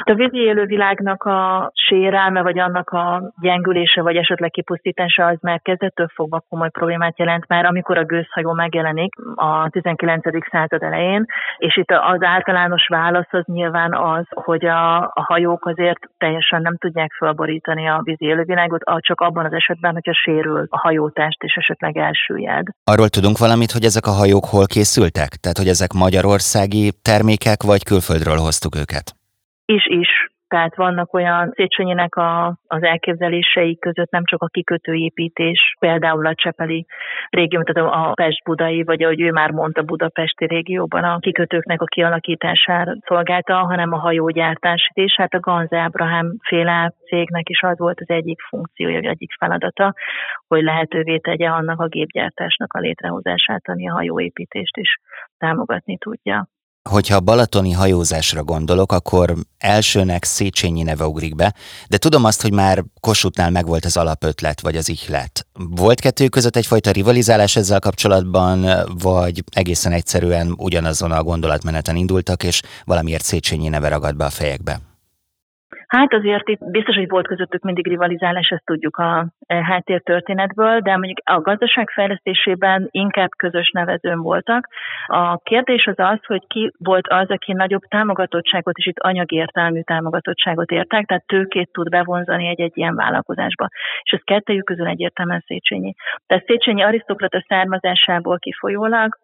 A 0.10 0.14
vízi 0.14 0.38
élővilágnak 0.38 1.24
a 1.24 1.72
sérelme, 1.74 2.42
vagy 2.42 2.60
annak 2.60 2.90
a 2.90 3.32
gyengülése, 3.42 4.02
vagy 4.02 4.16
esetleg 4.16 4.50
kipusztítása 4.50 5.26
az 5.26 5.38
már 5.42 5.62
kezdettől 5.62 6.08
fogva 6.14 6.44
komoly 6.50 6.70
problémát 6.70 7.20
jelent 7.20 7.48
már, 7.48 7.66
amikor 7.66 7.98
a 7.98 8.06
gőzhajó 8.06 8.54
megjelenik 8.54 9.14
a 9.36 9.70
19. 9.70 10.24
század 10.52 10.84
elején, 10.84 11.26
és 11.58 11.78
itt 11.78 11.92
az 11.92 12.22
általános 12.22 12.88
válasz 12.88 13.32
az 13.32 13.44
nyilván 13.46 13.94
az, 13.94 14.26
hogy 14.30 14.66
a, 14.66 14.98
a 15.02 15.24
hajók 15.28 15.66
azért 15.66 16.00
teljesen 16.18 16.62
nem 16.62 16.78
tudják 16.78 17.12
felborítani 17.18 17.88
a 17.88 18.02
vízi 18.04 18.26
élővilágot, 18.26 18.82
csak 18.98 19.22
abban 19.22 19.46
az 19.46 19.54
esetben, 19.54 19.94
hogyha 19.94 20.14
sérül 20.14 20.66
a 20.70 20.78
hajótást, 20.78 21.44
és 21.44 21.54
esetleg 21.56 21.98
elsüllyed. 21.98 22.68
Arról 22.84 23.10
tudunk 23.10 23.38
valamit, 23.38 23.72
hogy 23.72 23.84
ezek 23.84 24.06
a 24.06 24.18
hajók 24.20 24.46
hol 24.46 24.66
készültek? 24.66 25.30
Tehát, 25.42 25.58
hogy 25.58 25.68
ezek 25.68 25.92
magyarországi 25.94 26.92
termékek, 27.02 27.64
vagy 27.64 27.84
külföldről 27.84 28.38
hoztuk 28.38 28.76
őket? 28.76 29.18
Is-is. 29.68 30.10
Tehát 30.48 30.76
vannak 30.76 31.14
olyan 31.14 31.52
Széchenyinek 31.56 32.16
a, 32.16 32.58
az 32.68 32.84
elképzelései 32.84 33.78
között 33.78 34.12
nem 34.12 34.26
csak 34.26 34.42
a 34.42 34.48
kikötőépítés, 34.48 35.76
például 35.80 36.26
a 36.26 36.36
Csepeli 36.36 36.86
régió, 37.30 37.64
tehát 37.64 37.92
a 37.94 38.12
Pest-Budai, 38.14 38.84
vagy 38.84 39.04
ahogy 39.04 39.22
ő 39.22 39.32
már 39.32 39.52
mondta, 39.52 39.82
Budapesti 39.82 40.46
régióban 40.46 41.04
a 41.04 41.20
kikötőknek 41.20 41.82
a 41.82 41.86
kialakítására 41.86 42.96
szolgálta, 43.06 43.56
hanem 43.56 43.94
a 43.94 44.00
hajógyártás, 44.00 44.90
és 44.94 45.16
hát 45.18 45.34
a 45.34 45.40
Ganz 45.40 45.74
Ábrahám 45.74 46.36
féle 46.48 46.94
cégnek 47.06 47.50
is 47.50 47.62
az 47.62 47.78
volt 47.78 48.00
az 48.00 48.10
egyik 48.10 48.42
funkciója, 48.42 48.96
vagy 48.96 49.06
egyik 49.06 49.32
feladata, 49.40 49.94
hogy 50.48 50.64
lehetővé 50.64 51.18
tegye 51.18 51.48
annak 51.48 51.80
a 51.80 51.88
gépgyártásnak 51.88 52.74
a 52.74 52.80
létrehozását, 52.80 53.68
ami 53.68 53.90
a 53.90 53.94
hajóépítést 53.94 54.78
is 54.78 54.98
támogatni 55.38 55.98
tudja. 55.98 56.48
Hogyha 56.88 57.16
a 57.16 57.20
balatoni 57.20 57.72
hajózásra 57.72 58.44
gondolok, 58.44 58.92
akkor 58.92 59.36
elsőnek 59.58 60.24
Széchenyi 60.24 60.84
neve 60.84 61.08
ugrik 61.08 61.36
be, 61.36 61.54
de 61.88 61.98
tudom 61.98 62.24
azt, 62.24 62.42
hogy 62.42 62.54
már 62.54 62.84
Kossuthnál 63.00 63.52
megvolt 63.52 63.86
az 63.86 63.98
alapötlet, 63.98 64.62
vagy 64.62 64.76
az 64.76 64.90
ihlet. 64.90 65.48
Volt 65.54 66.00
kettő 66.00 66.28
között 66.28 66.56
egyfajta 66.56 66.92
rivalizálás 66.92 67.56
ezzel 67.56 67.80
kapcsolatban, 67.80 68.68
vagy 69.00 69.44
egészen 69.52 69.92
egyszerűen 69.92 70.54
ugyanazon 70.58 71.12
a 71.12 71.24
gondolatmeneten 71.24 71.96
indultak, 71.96 72.44
és 72.44 72.62
valamiért 72.86 73.24
Széchenyi 73.24 73.68
neve 73.68 73.88
ragad 73.88 74.16
be 74.16 74.26
a 74.26 74.30
fejekbe? 74.30 74.82
Hát 75.88 76.14
azért 76.14 76.50
itt 76.50 76.70
biztos, 76.72 76.96
hogy 76.96 77.10
volt 77.10 77.28
közöttük 77.28 77.64
mindig 77.64 77.88
rivalizálás, 77.88 78.50
ezt 78.50 78.66
tudjuk 78.66 78.98
a 78.98 79.28
e, 79.46 79.64
háttértörténetből, 79.64 80.80
de 80.80 80.92
mondjuk 80.98 81.18
a 81.24 81.42
gazdaság 81.42 81.90
fejlesztésében 81.90 82.88
inkább 82.92 83.30
közös 83.38 83.72
nevezőn 83.72 84.22
voltak. 84.22 84.68
A 85.08 85.38
kérdés 85.38 85.86
az 85.86 86.00
az, 86.00 86.20
hogy 86.26 86.48
ki 86.48 86.72
volt 86.78 87.08
az, 87.08 87.30
aki 87.30 87.54
nagyobb 87.54 87.82
támogatottságot, 87.82 88.78
és 88.78 88.86
itt 88.86 89.00
anyagi 89.00 89.36
értelmű 89.36 89.82
támogatottságot 89.82 90.72
értek, 90.72 91.06
tehát 91.06 91.26
tőkét 91.26 91.70
tud 91.72 91.90
bevonzani 91.90 92.48
egy-egy 92.48 92.78
ilyen 92.78 92.96
vállalkozásba. 92.96 93.68
És 94.04 94.12
ez 94.12 94.22
kettőjük 94.24 94.66
közül 94.66 94.88
egyértelműen 94.88 95.44
Széchenyi. 95.46 95.94
Tehát 96.28 96.46
Széchenyi 96.46 96.82
arisztokrata 96.84 97.44
származásából 97.48 98.40
kifolyólag 98.40 99.18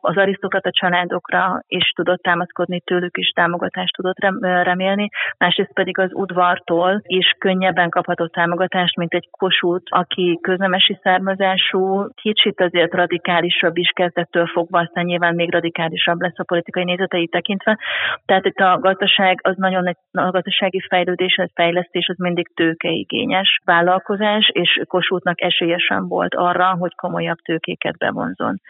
az 0.00 0.16
arisztokrata 0.16 0.70
családokra 0.70 1.62
is 1.66 1.90
tudott 1.90 2.22
támaszkodni, 2.22 2.80
tőlük 2.80 3.16
is 3.16 3.28
támogatást 3.28 3.94
tudott 3.94 4.18
remélni, 4.42 5.08
másrészt 5.38 5.72
pedig 5.72 5.98
az 5.98 6.07
udvartól 6.14 7.00
is 7.02 7.34
könnyebben 7.38 7.88
kaphatott 7.88 8.32
támogatást, 8.32 8.96
mint 8.96 9.14
egy 9.14 9.28
kosút, 9.30 9.82
aki 9.90 10.38
köznemesi 10.42 10.98
származású, 11.02 12.08
kicsit 12.14 12.60
azért 12.60 12.94
radikálisabb 12.94 13.76
is 13.76 13.90
kezdettől 13.94 14.46
fogva, 14.46 14.78
aztán 14.78 15.04
nyilván 15.04 15.34
még 15.34 15.52
radikálisabb 15.52 16.20
lesz 16.20 16.38
a 16.38 16.44
politikai 16.44 16.84
nézetei 16.84 17.26
tekintve. 17.26 17.78
Tehát 18.24 18.44
itt 18.44 18.58
a 18.58 18.78
gazdaság 18.80 19.38
az 19.42 19.56
nagyon 19.56 19.86
a 20.12 20.30
gazdasági 20.30 20.80
fejlődés, 20.88 21.36
a 21.36 21.48
fejlesztés 21.54 22.08
az 22.08 22.18
mindig 22.18 22.54
tőkeigényes 22.54 23.60
vállalkozás, 23.64 24.50
és 24.52 24.80
Kossuthnak 24.86 25.40
esélyesen 25.40 26.08
volt 26.08 26.34
arra, 26.34 26.76
hogy 26.78 26.94
komolyabb 26.94 27.38
tőkéket 27.38 27.96
bevonzon. 27.96 28.60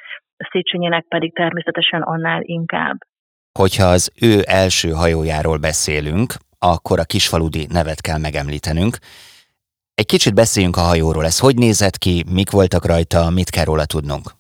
Széchenyinek 0.51 1.05
pedig 1.09 1.35
természetesen 1.35 2.03
annál 2.03 2.40
inkább. 2.42 2.96
Hogyha 3.59 3.87
az 3.87 4.12
ő 4.20 4.42
első 4.46 4.90
hajójáról 4.90 5.59
beszélünk, 5.59 6.33
akkor 6.59 6.99
a 6.99 7.05
kisfaludi 7.05 7.66
nevet 7.71 8.01
kell 8.01 8.18
megemlítenünk. 8.18 8.99
Egy 9.94 10.07
kicsit 10.07 10.35
beszéljünk 10.35 10.77
a 10.77 10.81
hajóról. 10.81 11.25
Ez 11.25 11.38
hogy 11.38 11.57
nézett 11.57 11.99
ki, 11.99 12.25
mik 12.29 12.51
voltak 12.51 12.85
rajta, 12.85 13.31
mit 13.31 13.51
kell 13.51 13.64
róla 13.64 13.85
tudnunk? 13.85 14.37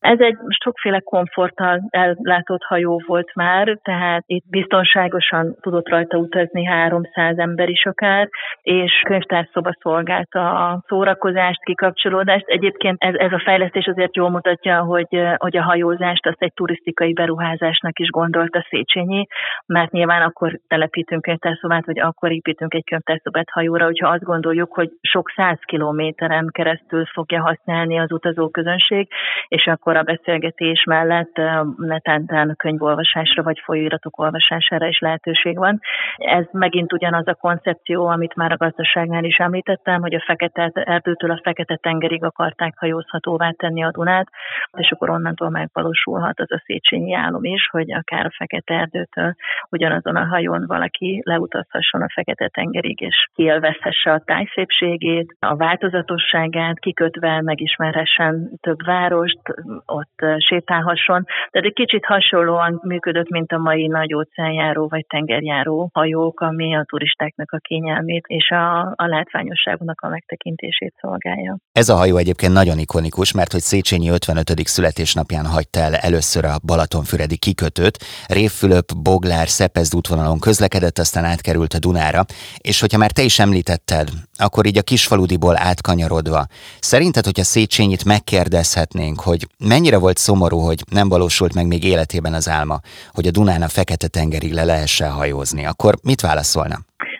Ez 0.00 0.20
egy 0.20 0.36
sokféle 0.62 1.00
komforttal 1.00 1.88
ellátott 1.90 2.62
hajó 2.62 3.02
volt 3.06 3.34
már, 3.34 3.78
tehát 3.82 4.22
itt 4.26 4.44
biztonságosan 4.50 5.56
tudott 5.60 5.88
rajta 5.88 6.18
utazni 6.18 6.64
300 6.64 7.38
ember 7.38 7.68
is 7.68 7.86
akár, 7.86 8.28
és 8.62 9.02
könyvtárszoba 9.04 9.76
szolgálta 9.80 10.68
a 10.68 10.82
szórakozást, 10.86 11.64
kikapcsolódást. 11.64 12.46
Egyébként 12.46 12.96
ez, 13.02 13.14
ez 13.14 13.32
a 13.32 13.42
fejlesztés 13.44 13.86
azért 13.86 14.16
jól 14.16 14.30
mutatja, 14.30 14.80
hogy, 14.80 15.20
hogy 15.36 15.56
a 15.56 15.62
hajózást 15.62 16.26
azt 16.26 16.42
egy 16.42 16.52
turisztikai 16.52 17.12
beruházásnak 17.12 17.98
is 17.98 18.08
gondolta 18.08 18.66
Széchenyi, 18.68 19.26
mert 19.66 19.90
nyilván 19.90 20.22
akkor 20.22 20.60
telepítünk 20.68 21.22
könyvtárszobát, 21.22 21.86
vagy 21.86 22.00
akkor 22.00 22.32
építünk 22.32 22.74
egy 22.74 22.84
könyvtárszobát 22.84 23.50
hajóra, 23.50 23.84
hogyha 23.84 24.08
azt 24.08 24.24
gondoljuk, 24.24 24.74
hogy 24.74 24.90
sok 25.00 25.32
száz 25.36 25.58
kilométeren 25.64 26.48
keresztül 26.52 27.04
fogja 27.04 27.42
használni 27.42 27.98
az 27.98 28.12
utazóközönség, 28.12 29.08
és 29.48 29.66
akkor 29.66 29.87
a 29.96 30.02
beszélgetés 30.02 30.84
mellett 30.84 31.36
netán 31.76 32.54
könyvolvasásra 32.56 33.42
vagy 33.42 33.60
folyóiratok 33.64 34.18
olvasására 34.18 34.86
is 34.86 34.98
lehetőség 34.98 35.58
van. 35.58 35.80
Ez 36.16 36.44
megint 36.52 36.92
ugyanaz 36.92 37.26
a 37.26 37.34
koncepció, 37.34 38.06
amit 38.06 38.34
már 38.34 38.52
a 38.52 38.56
gazdaságnál 38.56 39.24
is 39.24 39.36
említettem, 39.36 40.00
hogy 40.00 40.14
a 40.14 40.24
fekete 40.26 40.70
erdőtől 40.74 41.30
a 41.30 41.40
fekete 41.42 41.76
tengerig 41.76 42.24
akarták 42.24 42.74
hajózhatóvá 42.78 43.50
tenni 43.50 43.84
a 43.84 43.90
Dunát, 43.90 44.28
és 44.76 44.90
akkor 44.90 45.10
onnantól 45.10 45.50
megvalósulhat 45.50 46.40
az 46.40 46.52
a 46.52 46.62
Széchenyi 46.64 47.14
álom 47.14 47.44
is, 47.44 47.68
hogy 47.70 47.92
akár 47.92 48.26
a 48.26 48.34
fekete 48.36 48.74
erdőtől 48.74 49.34
ugyanazon 49.70 50.16
a 50.16 50.26
hajón 50.26 50.64
valaki 50.66 51.20
leutazhasson 51.24 52.02
a 52.02 52.12
fekete 52.14 52.48
tengerig, 52.48 53.00
és 53.00 53.28
kielvezhesse 53.34 54.12
a 54.12 54.22
tájszépségét, 54.24 55.36
a 55.40 55.56
változatosságát, 55.56 56.78
kikötve 56.78 57.42
megismerhessen 57.42 58.50
több 58.60 58.84
várost, 58.84 59.38
ott 59.86 60.24
sétálhasson. 60.48 61.24
Tehát 61.50 61.66
egy 61.66 61.72
kicsit 61.72 62.04
hasonlóan 62.04 62.80
működött, 62.82 63.28
mint 63.28 63.52
a 63.52 63.58
mai 63.58 63.86
nagy 63.86 64.14
óceánjáró 64.14 64.88
vagy 64.88 65.06
tengerjáró 65.06 65.90
hajók, 65.92 66.40
ami 66.40 66.76
a 66.76 66.84
turistáknak 66.84 67.50
a 67.50 67.58
kényelmét 67.58 68.24
és 68.26 68.50
a, 68.50 68.80
a 68.80 69.06
látványosságnak 69.06 70.00
a 70.00 70.08
megtekintését 70.08 70.94
szolgálja. 71.00 71.56
Ez 71.72 71.88
a 71.88 71.96
hajó 71.96 72.16
egyébként 72.16 72.52
nagyon 72.52 72.78
ikonikus, 72.78 73.32
mert 73.32 73.52
hogy 73.52 73.60
Széchenyi 73.60 74.08
55. 74.08 74.66
születésnapján 74.66 75.46
hagyta 75.46 75.80
el 75.80 75.94
először 75.94 76.44
a 76.44 76.56
Balatonfüredi 76.66 77.36
kikötőt, 77.36 77.96
Révfülöp, 78.28 78.86
Boglár, 79.02 79.48
Szepezd 79.48 79.94
útvonalon 79.94 80.38
közlekedett, 80.38 80.98
aztán 80.98 81.24
átkerült 81.24 81.72
a 81.72 81.78
Dunára, 81.78 82.22
és 82.58 82.80
hogyha 82.80 82.98
már 82.98 83.10
te 83.10 83.22
is 83.22 83.38
említetted, 83.38 84.08
akkor 84.38 84.66
így 84.66 84.78
a 84.78 84.82
kisfaludiból 84.82 85.56
átkanyarodva, 85.56 86.46
szerinted, 86.80 87.24
hogyha 87.24 87.42
Széchenyit 87.42 88.04
megkérdezhetnénk, 88.04 89.20
hogy 89.20 89.46
mennyire 89.68 89.98
volt 89.98 90.16
szomorú, 90.16 90.58
hogy 90.58 90.80
nem 90.90 91.08
valósult 91.08 91.54
meg 91.54 91.66
még 91.66 91.84
életében 91.84 92.34
az 92.34 92.48
álma, 92.48 92.76
hogy 93.12 93.26
a 93.26 93.30
Dunán 93.30 93.62
a 93.62 93.74
Fekete-tengerig 93.76 94.52
le 94.52 94.64
lehessen 94.64 95.10
hajózni, 95.10 95.66
akkor 95.66 95.94
mit 96.02 96.20
válaszolna? 96.20 96.76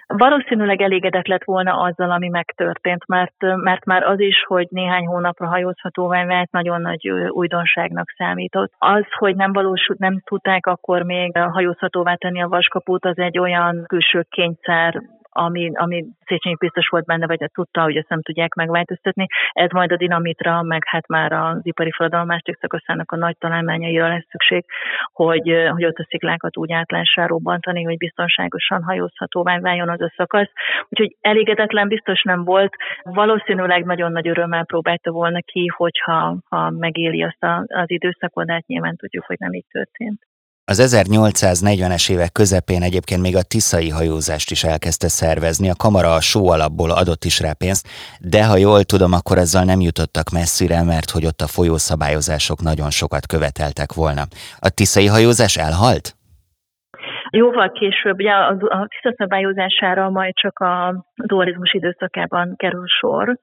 Valószínűleg 0.06 0.80
elégedett 0.80 1.26
lett 1.26 1.44
volna 1.44 1.72
azzal, 1.72 2.10
ami 2.10 2.28
megtörtént, 2.28 3.06
mert, 3.06 3.34
mert 3.38 3.84
már 3.84 4.02
az 4.02 4.20
is, 4.20 4.44
hogy 4.46 4.66
néhány 4.70 5.06
hónapra 5.06 5.46
hajózhatóvá 5.46 6.24
vált, 6.24 6.50
nagyon 6.50 6.80
nagy 6.80 7.08
újdonságnak 7.28 8.14
számított. 8.16 8.72
Az, 8.78 9.04
hogy 9.18 9.36
nem 9.36 9.52
valósult, 9.52 9.98
nem 9.98 10.20
tudták 10.24 10.66
akkor 10.66 11.02
még 11.02 11.38
hajózhatóvá 11.38 12.14
tenni 12.14 12.42
a 12.42 12.48
vaskaput, 12.48 13.04
az 13.04 13.18
egy 13.18 13.38
olyan 13.38 13.84
külső 13.86 14.26
kényszer 14.30 15.02
ami, 15.38 15.70
ami 15.74 16.04
Széchenyi 16.26 16.56
biztos 16.58 16.88
volt 16.88 17.04
benne, 17.04 17.26
vagy 17.26 17.50
tudta, 17.52 17.82
hogy 17.82 17.96
ezt 17.96 18.08
nem 18.08 18.22
tudják 18.22 18.54
megváltoztatni. 18.54 19.26
Ez 19.52 19.70
majd 19.70 19.92
a 19.92 19.96
dinamitra, 19.96 20.62
meg 20.62 20.82
hát 20.86 21.06
már 21.06 21.32
az 21.32 21.60
ipari 21.62 21.92
forradalom 21.92 22.26
második 22.26 22.58
szakaszának 22.60 23.12
a 23.12 23.16
nagy 23.16 23.36
találmányaira 23.38 24.08
lesz 24.08 24.26
szükség, 24.30 24.64
hogy, 25.12 25.52
hogy 25.70 25.84
ott 25.84 25.98
a 25.98 26.06
sziklákat 26.08 26.56
úgy 26.56 26.72
átlásra 26.72 27.26
robbantani, 27.26 27.82
hogy 27.82 27.96
biztonságosan 27.96 28.82
hajózhatóvá 28.82 29.58
váljon 29.58 29.88
az 29.88 30.00
a 30.00 30.12
szakasz. 30.16 30.50
Úgyhogy 30.88 31.16
elégedetlen 31.20 31.88
biztos 31.88 32.22
nem 32.22 32.44
volt. 32.44 32.74
Valószínűleg 33.02 33.84
nagyon 33.84 34.12
nagy 34.12 34.28
örömmel 34.28 34.64
próbálta 34.64 35.10
volna 35.10 35.40
ki, 35.40 35.66
hogyha 35.76 36.36
ha 36.48 36.70
megéli 36.70 37.22
azt 37.22 37.42
a, 37.42 37.64
az 37.66 37.90
időszakot, 37.90 38.46
de 38.46 38.52
hát 38.52 38.66
nyilván 38.66 38.96
tudjuk, 38.96 39.24
hogy 39.24 39.38
nem 39.38 39.52
így 39.52 39.66
történt. 39.70 40.20
Az 40.72 40.78
1840-es 40.86 42.04
évek 42.14 42.32
közepén 42.32 42.82
egyébként 42.88 43.22
még 43.26 43.36
a 43.36 43.48
tiszai 43.54 43.90
hajózást 43.98 44.50
is 44.56 44.62
elkezdte 44.72 45.08
szervezni, 45.20 45.68
a 45.70 45.80
kamara 45.84 46.10
a 46.14 46.26
só 46.30 46.40
alapból 46.54 46.90
adott 46.90 47.24
is 47.30 47.36
rá 47.44 47.52
pénzt, 47.62 47.84
de 48.34 48.40
ha 48.48 48.56
jól 48.66 48.82
tudom, 48.92 49.12
akkor 49.18 49.36
ezzel 49.38 49.64
nem 49.72 49.80
jutottak 49.88 50.28
messzire, 50.38 50.78
mert 50.92 51.10
hogy 51.14 51.24
ott 51.30 51.40
a 51.46 51.52
folyószabályozások 51.56 52.58
nagyon 52.70 52.90
sokat 53.00 53.24
követeltek 53.34 53.90
volna. 54.00 54.22
A 54.66 54.68
tiszai 54.78 55.08
hajózás 55.14 55.54
elhalt? 55.66 56.06
Jóval 57.30 57.70
később, 57.80 58.18
ugye 58.22 58.32
a, 58.32 58.48
a 58.80 58.88
tiszaszabályozására 58.94 60.10
majd 60.10 60.34
csak 60.34 60.58
a 60.58 60.74
dualizmus 61.30 61.72
időszakában 61.72 62.54
kerül 62.56 62.86
sor, 63.00 63.38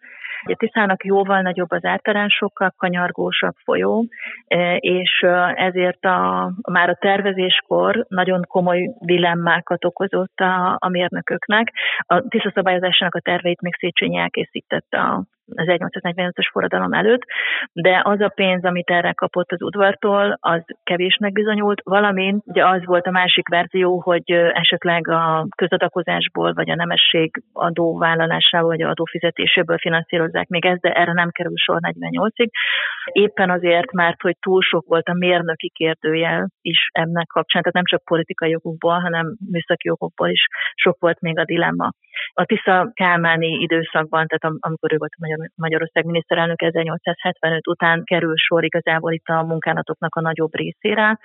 a 0.52 0.56
Tiszának 0.56 1.06
jóval 1.06 1.42
nagyobb 1.42 1.72
az 1.72 1.86
árterán, 1.86 2.30
sokkal 2.30 2.74
kanyargósabb 2.78 3.56
folyó, 3.64 4.08
e, 4.48 4.76
és 4.76 5.22
e, 5.22 5.54
ezért 5.56 6.06
a, 6.06 6.52
már 6.72 6.90
a 6.90 6.98
tervezéskor 7.00 8.06
nagyon 8.10 8.46
komoly 8.48 8.90
dilemmákat 9.00 9.86
okozott 9.86 10.38
a, 10.40 10.78
a 10.80 10.90
mérnököknek. 10.90 11.72
A 12.08 12.28
Tisza 12.28 12.52
szabályozásának 12.54 13.16
a 13.16 13.20
terveit 13.20 13.62
még 13.62 13.76
Széchenyi 13.76 14.18
elkészítette 14.18 15.00
a 15.00 15.24
az 15.56 15.66
1845-ös 15.68 16.50
forradalom 16.52 16.94
előtt, 16.94 17.22
de 17.74 18.02
az 18.04 18.22
a 18.22 18.32
pénz, 18.36 18.64
amit 18.64 18.90
erre 18.90 19.12
kapott 19.12 19.52
az 19.52 19.62
udvartól, 19.62 20.38
az 20.40 20.62
kevésnek 20.84 21.32
bizonyult, 21.32 21.82
valamint 21.84 22.44
ugye 22.46 22.68
az 22.68 22.86
volt 22.86 23.08
a 23.08 23.12
másik 23.12 23.48
verzió, 23.48 24.00
hogy 24.00 24.32
esetleg 24.54 25.08
a 25.08 25.48
közadakozásból, 25.56 26.54
vagy 26.54 26.70
a 26.70 26.76
nemesség 26.76 27.44
adóvállalásából, 27.54 28.70
vagy 28.70 28.82
adófizetéséből 28.82 29.78
finanszírozzák 29.78 30.48
még 30.48 30.66
ezt, 30.66 30.82
de 30.82 30.94
erre 30.94 31.14
nem 31.14 31.30
kerül 31.30 31.58
sor 31.58 31.80
48-ig. 31.82 32.50
Éppen 33.12 33.50
azért, 33.50 33.92
mert 33.92 34.22
hogy 34.22 34.36
túl 34.40 34.62
sok 34.62 34.88
volt 34.88 35.08
a 35.08 35.14
mérnöki 35.14 35.70
kérdőjel 35.70 36.50
is 36.62 36.90
ennek 36.92 37.28
kapcsán, 37.28 37.62
tehát 37.62 37.74
nem 37.74 37.86
csak 37.86 38.04
politikai 38.04 38.50
jogokból, 38.50 39.00
hanem 39.00 39.36
műszaki 39.52 39.88
jogokból 39.88 40.30
is 40.30 40.46
sok 40.76 40.98
volt 41.00 41.20
még 41.20 41.40
a 41.40 41.46
dilemma. 41.46 41.92
A 42.34 42.46
Tisza 42.46 42.92
Kálmáni 42.94 43.48
időszakban, 43.48 44.28
tehát 44.28 44.56
amikor 44.60 44.94
ő 44.94 44.98
volt 44.98 45.12
a 45.18 45.22
Magyarország 45.56 46.06
miniszterelnök 46.06 46.62
1875 46.62 47.68
után 47.68 48.04
kerül 48.04 48.36
sor 48.36 48.64
igazából 48.64 49.14
itt 49.14 49.26
a 49.26 49.44
munkánatoknak 49.44 50.16
a 50.16 50.22
nagyobb 50.22 50.56
részére, 50.56 51.20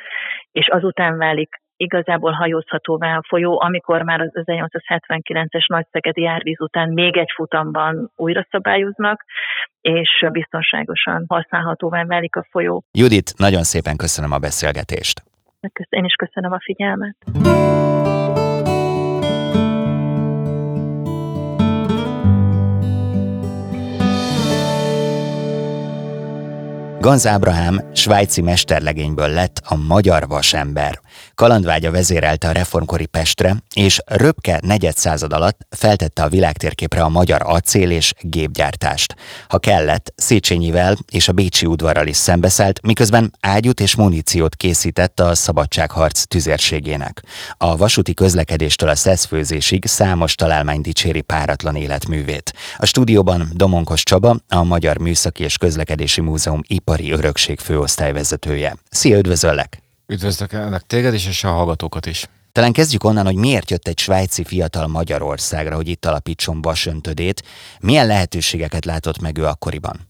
és 0.52 0.68
azután 0.68 1.18
válik 1.18 1.48
igazából 1.76 2.32
hajózhatóvá 2.32 3.16
a 3.16 3.22
folyó, 3.28 3.60
amikor 3.60 4.02
már 4.02 4.20
az 4.20 4.30
1879-es 4.32 5.66
nagyszegedi 5.66 6.26
árvíz 6.26 6.60
után 6.60 6.88
még 6.92 7.16
egy 7.16 7.30
futamban 7.34 8.10
újra 8.16 8.46
szabályoznak, 8.50 9.24
és 9.80 10.26
biztonságosan 10.32 11.24
használhatóvá 11.28 12.04
válik 12.04 12.36
a 12.36 12.46
folyó. 12.50 12.84
Judit, 12.98 13.38
nagyon 13.38 13.62
szépen 13.62 13.96
köszönöm 13.96 14.32
a 14.32 14.38
beszélgetést. 14.38 15.22
Én 15.88 16.04
is 16.04 16.14
köszönöm 16.14 16.52
a 16.52 16.60
figyelmet. 16.60 17.16
Ganz 27.00 27.26
Ábrahám 27.26 27.80
svájci 27.94 28.40
mesterlegényből 28.40 29.28
lett 29.28 29.62
a 29.64 29.76
magyar 29.76 30.26
vasember. 30.28 31.00
Kalandvágya 31.34 31.90
vezérelte 31.90 32.48
a 32.48 32.52
reformkori 32.52 33.06
Pestre, 33.06 33.56
és 33.74 34.00
röpke 34.06 34.60
negyed 34.62 34.96
század 34.96 35.32
alatt 35.32 35.66
feltette 35.70 36.22
a 36.22 36.28
világtérképre 36.28 37.02
a 37.02 37.08
magyar 37.08 37.42
acél 37.44 37.90
és 37.90 38.12
gépgyártást. 38.20 39.14
Ha 39.48 39.58
kellett, 39.58 40.12
Széchenyivel 40.16 40.96
és 41.10 41.28
a 41.28 41.32
Bécsi 41.32 41.66
udvarral 41.66 42.06
is 42.06 42.16
szembeszállt, 42.16 42.82
miközben 42.82 43.36
ágyút 43.40 43.80
és 43.80 43.94
muníciót 43.94 44.56
készített 44.56 45.20
a 45.20 45.34
szabadságharc 45.34 46.22
tüzérségének. 46.22 47.22
A 47.56 47.76
vasúti 47.76 48.14
közlekedéstől 48.14 48.88
a 48.88 48.94
szeszfőzésig 48.94 49.84
számos 49.86 50.34
találmány 50.34 50.80
dicséri 50.80 51.20
páratlan 51.20 51.76
életművét. 51.76 52.52
A 52.76 52.86
stúdióban 52.86 53.48
Domonkos 53.52 54.02
Csaba, 54.02 54.36
a 54.48 54.64
Magyar 54.64 54.98
Műszaki 54.98 55.42
és 55.42 55.58
Közlekedési 55.58 56.20
Múzeum 56.20 56.60
ipari 56.66 57.10
örökség 57.10 57.58
főosztályvezetője. 57.58 58.76
Szia, 58.90 59.18
üdvözöllek! 59.18 59.79
Üdvözlök 60.10 60.52
ennek 60.52 60.82
téged 60.82 61.14
is, 61.14 61.26
és 61.26 61.44
a 61.44 61.50
hallgatókat 61.50 62.06
is. 62.06 62.28
Talán 62.52 62.72
kezdjük 62.72 63.04
onnan, 63.04 63.24
hogy 63.24 63.34
miért 63.34 63.70
jött 63.70 63.88
egy 63.88 63.98
svájci 63.98 64.44
fiatal 64.44 64.86
Magyarországra, 64.86 65.74
hogy 65.74 65.88
itt 65.88 66.04
alapítson 66.04 66.62
vasöntödét. 66.62 67.42
Milyen 67.80 68.06
lehetőségeket 68.06 68.84
látott 68.84 69.20
meg 69.20 69.38
ő 69.38 69.46
akkoriban? 69.46 70.08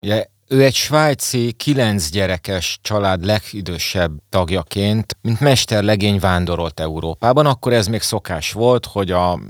Ja, 0.00 0.22
ő 0.48 0.64
egy 0.64 0.74
svájci, 0.74 1.52
kilenc 1.52 2.10
gyerekes 2.10 2.78
család 2.82 3.24
legidősebb 3.24 4.12
tagjaként, 4.28 5.16
mint 5.22 5.40
mesterlegény 5.40 6.18
vándorolt 6.18 6.80
Európában. 6.80 7.46
Akkor 7.46 7.72
ez 7.72 7.86
még 7.86 8.02
szokás 8.02 8.52
volt, 8.52 8.86
hogy 8.86 9.10
a 9.10 9.40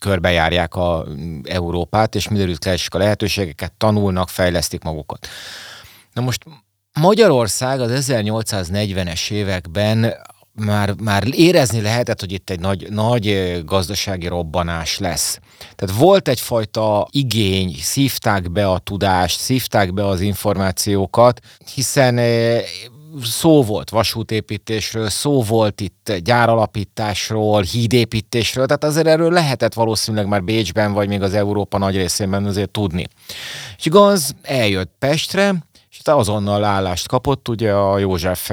körbejárják 0.00 0.74
a 0.74 1.06
Európát, 1.44 2.14
és 2.14 2.28
mindenütt 2.28 2.58
keresik 2.58 2.94
a 2.94 2.98
lehetőségeket, 2.98 3.72
tanulnak, 3.72 4.28
fejlesztik 4.28 4.82
magukat. 4.82 5.26
Na 6.12 6.20
most 6.20 6.44
Magyarország 7.00 7.80
az 7.80 8.10
1840-es 8.10 9.30
években 9.30 10.14
már, 10.52 10.94
már 11.02 11.24
érezni 11.30 11.80
lehetett, 11.80 12.20
hogy 12.20 12.32
itt 12.32 12.50
egy 12.50 12.60
nagy, 12.60 12.86
nagy 12.90 13.58
gazdasági 13.64 14.26
robbanás 14.26 14.98
lesz. 14.98 15.38
Tehát 15.76 15.96
volt 15.96 16.28
egyfajta 16.28 17.08
igény, 17.10 17.76
szívták 17.80 18.50
be 18.50 18.70
a 18.70 18.78
tudást, 18.78 19.40
szívták 19.40 19.94
be 19.94 20.06
az 20.06 20.20
információkat, 20.20 21.40
hiszen 21.74 22.18
szó 23.22 23.62
volt 23.62 23.90
vasútépítésről, 23.90 25.08
szó 25.08 25.42
volt 25.42 25.80
itt 25.80 26.12
gyáralapításról, 26.24 27.62
hídépítésről, 27.62 28.66
tehát 28.66 28.84
azért 28.84 29.06
erről 29.06 29.32
lehetett 29.32 29.74
valószínűleg 29.74 30.26
már 30.26 30.44
Bécsben, 30.44 30.92
vagy 30.92 31.08
még 31.08 31.22
az 31.22 31.34
Európa 31.34 31.78
nagy 31.78 31.96
részében 31.96 32.44
azért 32.44 32.70
tudni. 32.70 33.06
És 33.78 33.86
igaz, 33.86 34.34
eljött 34.42 34.92
Pestre, 34.98 35.54
és 35.98 36.12
azonnal 36.12 36.64
állást 36.64 37.08
kapott 37.08 37.48
ugye 37.48 37.72
a 37.72 37.98
József 37.98 38.50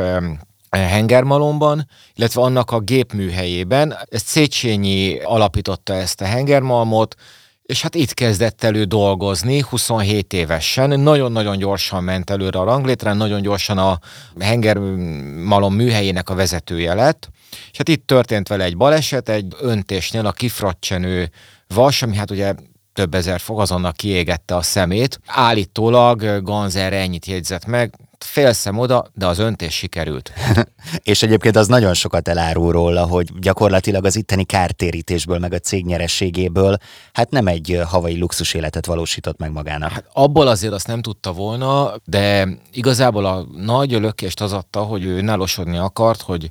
hengermalomban, 0.69 1.88
illetve 2.13 2.41
annak 2.41 2.71
a 2.71 2.79
gépműhelyében. 2.79 3.97
Ezt 4.10 4.25
Széchenyi 4.25 5.19
alapította 5.19 5.93
ezt 5.93 6.21
a 6.21 6.25
hengermalmot, 6.25 7.15
és 7.63 7.81
hát 7.81 7.95
itt 7.95 8.13
kezdett 8.13 8.63
elő 8.63 8.84
dolgozni, 8.84 9.63
27 9.69 10.34
évesen, 10.34 10.99
nagyon-nagyon 10.99 11.58
gyorsan 11.58 12.03
ment 12.03 12.29
előre 12.29 12.60
a 12.60 12.63
ranglétrán, 12.63 13.17
nagyon 13.17 13.41
gyorsan 13.41 13.77
a 13.77 13.99
hengermalom 14.39 15.73
műhelyének 15.73 16.29
a 16.29 16.36
vezetője 16.36 16.93
lett, 16.93 17.29
és 17.71 17.77
hát 17.77 17.89
itt 17.89 18.08
történt 18.08 18.47
vele 18.47 18.63
egy 18.63 18.77
baleset, 18.77 19.29
egy 19.29 19.55
öntésnél 19.60 20.25
a 20.25 20.31
kifracsenő 20.31 21.29
vas, 21.67 22.01
ami 22.01 22.15
hát 22.15 22.31
ugye 22.31 22.53
több 22.95 23.13
ezer 23.13 23.39
fog, 23.39 23.60
azonnal 23.60 23.91
kiégette 23.91 24.55
a 24.55 24.62
szemét. 24.62 25.19
Állítólag 25.25 26.43
Ganz 26.43 26.75
erre 26.75 26.97
ennyit 26.99 27.25
jegyzett 27.25 27.65
meg, 27.65 27.93
félszem 28.19 28.77
oda, 28.77 29.05
de 29.13 29.27
az 29.27 29.39
öntés 29.39 29.73
sikerült. 29.73 30.31
és 31.03 31.23
egyébként 31.23 31.55
az 31.55 31.67
nagyon 31.67 31.93
sokat 31.93 32.27
elárul 32.27 32.71
róla, 32.71 33.05
hogy 33.05 33.39
gyakorlatilag 33.39 34.05
az 34.05 34.15
itteni 34.15 34.43
kártérítésből, 34.43 35.39
meg 35.39 35.53
a 35.53 35.60
cég 35.60 35.86
nyerességéből, 35.86 36.77
hát 37.13 37.29
nem 37.29 37.47
egy 37.47 37.81
havai 37.86 38.17
luxus 38.17 38.53
életet 38.53 38.86
valósított 38.86 39.39
meg 39.39 39.51
magának. 39.51 39.91
Hát 39.91 40.10
abból 40.13 40.47
azért 40.47 40.73
azt 40.73 40.88
nem 40.88 41.01
tudta 41.01 41.34
volna, 41.34 41.93
de 42.05 42.47
igazából 42.71 43.25
a 43.25 43.45
nagy 43.55 43.91
lökést 43.91 44.41
az 44.41 44.53
adta, 44.53 44.79
hogy 44.79 45.03
ő 45.03 45.21
nálosodni 45.21 45.77
akart, 45.77 46.21
hogy 46.21 46.49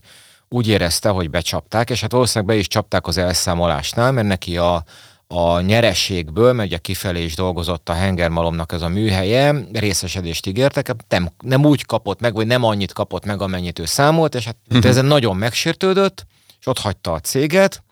úgy 0.48 0.68
érezte, 0.68 1.08
hogy 1.08 1.30
becsapták, 1.30 1.90
és 1.90 2.00
hát 2.00 2.12
valószínűleg 2.12 2.54
be 2.54 2.60
is 2.60 2.68
csapták 2.68 3.06
az 3.06 3.18
elszámolásnál, 3.18 4.12
mert 4.12 4.26
neki 4.26 4.56
a 4.56 4.84
a 5.26 5.60
nyerességből, 5.60 6.52
mert 6.52 6.68
ugye 6.68 6.78
kifelé 6.78 7.24
is 7.24 7.34
dolgozott 7.34 7.88
a 7.88 7.92
hengermalomnak 7.92 8.72
ez 8.72 8.82
a 8.82 8.88
műhelye, 8.88 9.54
részesedést 9.72 10.46
ígértek, 10.46 10.94
nem, 11.08 11.30
nem 11.42 11.64
úgy 11.64 11.86
kapott 11.86 12.20
meg, 12.20 12.34
vagy 12.34 12.46
nem 12.46 12.64
annyit 12.64 12.92
kapott 12.92 13.24
meg, 13.24 13.42
amennyit 13.42 13.78
ő 13.78 13.84
számolt, 13.84 14.34
és 14.34 14.44
hát 14.44 14.56
uh-huh. 14.70 14.86
ezen 14.86 15.04
nagyon 15.04 15.36
megsértődött, 15.36 16.26
és 16.60 16.66
ott 16.66 16.78
hagyta 16.78 17.12
a 17.12 17.20
céget. 17.20 17.82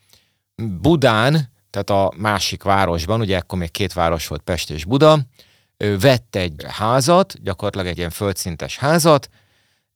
Budán, 0.81 1.51
tehát 1.71 1.91
a 1.91 2.13
másik 2.17 2.63
városban, 2.63 3.21
ugye 3.21 3.37
akkor 3.37 3.59
még 3.59 3.71
két 3.71 3.93
város 3.93 4.27
volt, 4.27 4.43
Pest 4.43 4.71
és 4.71 4.85
Buda, 4.85 5.19
ő 5.77 5.99
vett 5.99 6.37
egy 6.37 6.65
házat, 6.69 7.43
gyakorlatilag 7.43 7.87
egy 7.87 7.99
ilyen 7.99 8.11
földszintes 8.11 8.79
házat, 8.79 9.29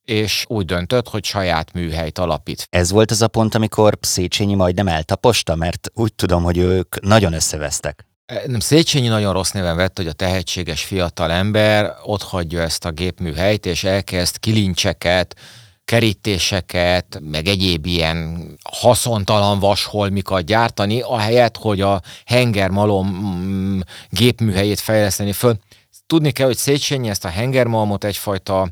és 0.07 0.45
úgy 0.49 0.65
döntött, 0.65 1.09
hogy 1.09 1.25
saját 1.25 1.73
műhelyt 1.73 2.19
alapít. 2.19 2.67
Ez 2.71 2.91
volt 2.91 3.11
az 3.11 3.23
a 3.23 3.29
pont, 3.29 3.55
amikor 3.55 3.99
Széchenyi 4.01 4.55
majdnem 4.55 4.89
eltaposta, 4.89 5.55
mert 5.55 5.91
úgy 5.95 6.15
tudom, 6.15 6.43
hogy 6.43 6.59
ők 6.59 7.01
nagyon 7.01 7.33
összevesztek. 7.33 8.07
E, 8.27 8.43
nem, 8.47 8.61
Széchenyi 8.61 9.09
nagyon 9.09 9.33
rossz 9.33 9.51
néven 9.51 9.77
vett, 9.77 9.97
hogy 9.97 10.07
a 10.07 10.13
tehetséges 10.13 10.85
fiatal 10.85 11.31
ember 11.31 11.95
ott 12.05 12.23
hagyja 12.23 12.61
ezt 12.61 12.85
a 12.85 12.91
gépműhelyt, 12.91 13.67
és 13.67 13.85
elkezd 13.85 14.39
kilincseket, 14.39 15.37
kerítéseket, 15.85 17.21
meg 17.23 17.47
egyéb 17.47 17.87
ilyen 17.87 18.49
haszontalan 18.71 19.59
vasholmikat 19.59 20.45
gyártani, 20.45 21.01
ahelyett, 21.01 21.57
hogy 21.57 21.81
a 21.81 22.01
hengermalom 22.25 23.09
mm, 23.09 23.81
gépműhelyét 24.11 24.81
fejleszteni 24.81 25.33
föl. 25.33 25.59
Tudni 26.07 26.31
kell, 26.31 26.47
hogy 26.47 26.57
Széchenyi 26.57 27.09
ezt 27.09 27.25
a 27.25 27.29
hengermalmot 27.29 28.05
egyfajta 28.05 28.71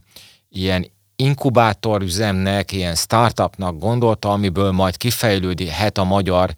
ilyen 0.48 0.92
inkubátorüzemnek, 1.16 2.72
ilyen 2.72 2.94
startupnak 2.94 3.78
gondolta, 3.78 4.30
amiből 4.30 4.70
majd 4.72 4.96
kifejlődhet 4.96 5.98
a 5.98 6.04
magyar 6.04 6.54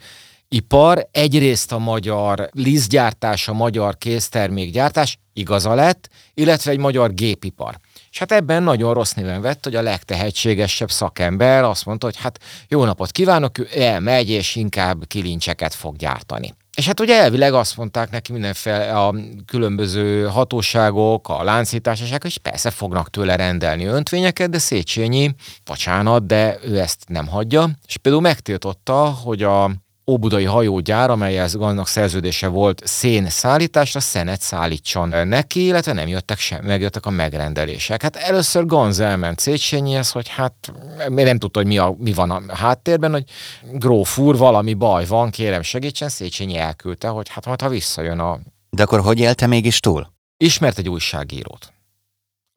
ipar. 0.48 1.08
Egyrészt 1.10 1.72
a 1.72 1.78
magyar 1.78 2.48
lisztgyártás, 2.52 3.48
a 3.48 3.52
magyar 3.52 3.98
késztermékgyártás 3.98 5.18
igaza 5.32 5.74
lett, 5.74 6.08
illetve 6.34 6.70
egy 6.70 6.78
magyar 6.78 7.14
gépipar. 7.14 7.78
És 8.10 8.18
hát 8.18 8.32
ebben 8.32 8.62
nagyon 8.62 8.94
rossz 8.94 9.12
néven 9.12 9.40
vett, 9.40 9.64
hogy 9.64 9.74
a 9.74 9.82
legtehetségesebb 9.82 10.90
szakember 10.90 11.64
azt 11.64 11.84
mondta, 11.84 12.06
hogy 12.06 12.16
hát 12.16 12.38
jó 12.68 12.84
napot 12.84 13.10
kívánok, 13.10 13.58
ő 13.58 13.68
elmegy, 13.74 14.28
és 14.28 14.56
inkább 14.56 15.06
kilincseket 15.06 15.74
fog 15.74 15.96
gyártani. 15.96 16.54
És 16.76 16.86
hát 16.86 17.00
ugye 17.00 17.20
elvileg 17.20 17.54
azt 17.54 17.76
mondták 17.76 18.10
neki 18.10 18.32
mindenféle 18.32 18.98
a 18.98 19.14
különböző 19.46 20.26
hatóságok, 20.26 21.28
a 21.28 21.42
láncításosák, 21.42 22.24
és 22.24 22.38
persze 22.38 22.70
fognak 22.70 23.10
tőle 23.10 23.36
rendelni 23.36 23.84
öntvényeket, 23.84 24.50
de 24.50 24.58
Széchenyi, 24.58 25.34
bocsánat, 25.64 26.26
de 26.26 26.58
ő 26.64 26.78
ezt 26.78 27.04
nem 27.08 27.26
hagyja. 27.26 27.70
És 27.86 27.96
például 27.96 28.22
megtiltotta, 28.22 29.04
hogy 29.04 29.42
a 29.42 29.70
Óbudai 30.10 30.44
hajógyár, 30.44 31.10
amelyhez 31.10 31.54
annak 31.54 31.86
szerződése 31.86 32.46
volt 32.46 32.82
szén 32.84 33.28
szállításra, 33.28 34.00
szenet 34.00 34.40
szállítson 34.40 35.28
neki, 35.28 35.64
illetve 35.64 35.92
nem 35.92 36.08
jöttek 36.08 36.38
sem, 36.38 36.64
megjöttek 36.64 37.06
a 37.06 37.10
megrendelések. 37.10 38.02
Hát 38.02 38.16
először 38.16 38.66
Ganz 38.66 39.00
elment 39.00 39.38
Széchenyihez, 39.38 40.10
hogy 40.10 40.28
hát 40.28 40.72
nem 41.08 41.38
tudta, 41.38 41.58
hogy 41.58 41.68
mi, 41.68 41.78
a, 41.78 41.94
mi 41.98 42.12
van 42.12 42.30
a 42.30 42.54
háttérben, 42.54 43.12
hogy 43.12 43.24
gróf 43.72 44.18
úr, 44.18 44.36
valami 44.36 44.74
baj 44.74 45.06
van, 45.06 45.30
kérem 45.30 45.62
segítsen, 45.62 46.08
Széchenyi 46.08 46.56
elküldte, 46.56 47.08
hogy 47.08 47.28
hát 47.28 47.46
majd 47.46 47.60
ha 47.60 47.68
visszajön 47.68 48.18
a... 48.18 48.38
De 48.70 48.82
akkor 48.82 49.00
hogy 49.00 49.18
élte 49.18 49.46
mégis 49.46 49.80
túl? 49.80 50.12
Ismert 50.36 50.78
egy 50.78 50.88
újságírót 50.88 51.70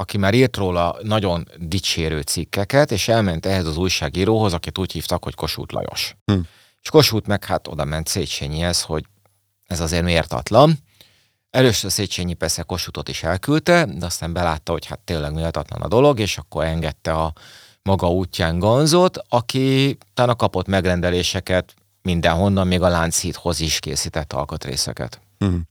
aki 0.01 0.17
már 0.17 0.33
írt 0.33 0.57
róla 0.57 0.97
nagyon 1.01 1.47
dicsérő 1.57 2.21
cikkeket, 2.21 2.91
és 2.91 3.07
elment 3.07 3.45
ehhez 3.45 3.65
az 3.65 3.77
újságíróhoz, 3.77 4.53
akit 4.53 4.77
úgy 4.77 4.91
hívtak, 4.91 5.23
hogy 5.23 5.35
Kossuth 5.35 5.73
Lajos. 5.73 6.15
Hm. 6.25 6.39
És 6.81 6.89
Kossuth 6.89 7.27
meg 7.27 7.45
hát 7.45 7.67
oda 7.67 7.85
ment 7.85 8.07
Széchenyihez, 8.07 8.81
hogy 8.81 9.05
ez 9.65 9.79
azért 9.79 10.03
mértatlan. 10.03 10.77
Először 11.49 11.91
Széchenyi 11.91 12.33
persze 12.33 12.63
Kossuthot 12.63 13.09
is 13.09 13.23
elküldte, 13.23 13.85
de 13.85 14.05
aztán 14.05 14.33
belátta, 14.33 14.71
hogy 14.71 14.85
hát 14.85 14.99
tényleg 14.99 15.33
méltatlan 15.33 15.81
a 15.81 15.87
dolog, 15.87 16.19
és 16.19 16.37
akkor 16.37 16.63
engedte 16.63 17.13
a 17.13 17.33
maga 17.81 18.09
útján 18.11 18.59
Ganzot, 18.59 19.17
aki 19.29 19.97
utána 20.09 20.35
kapott 20.35 20.67
megrendeléseket 20.67 21.73
mindenhonnan, 22.01 22.67
még 22.67 22.81
a 22.81 22.87
Lánchídhoz 22.87 23.59
is 23.59 23.79
készített 23.79 24.33
alkatrészeket. 24.33 25.21
Hmm. 25.37 25.67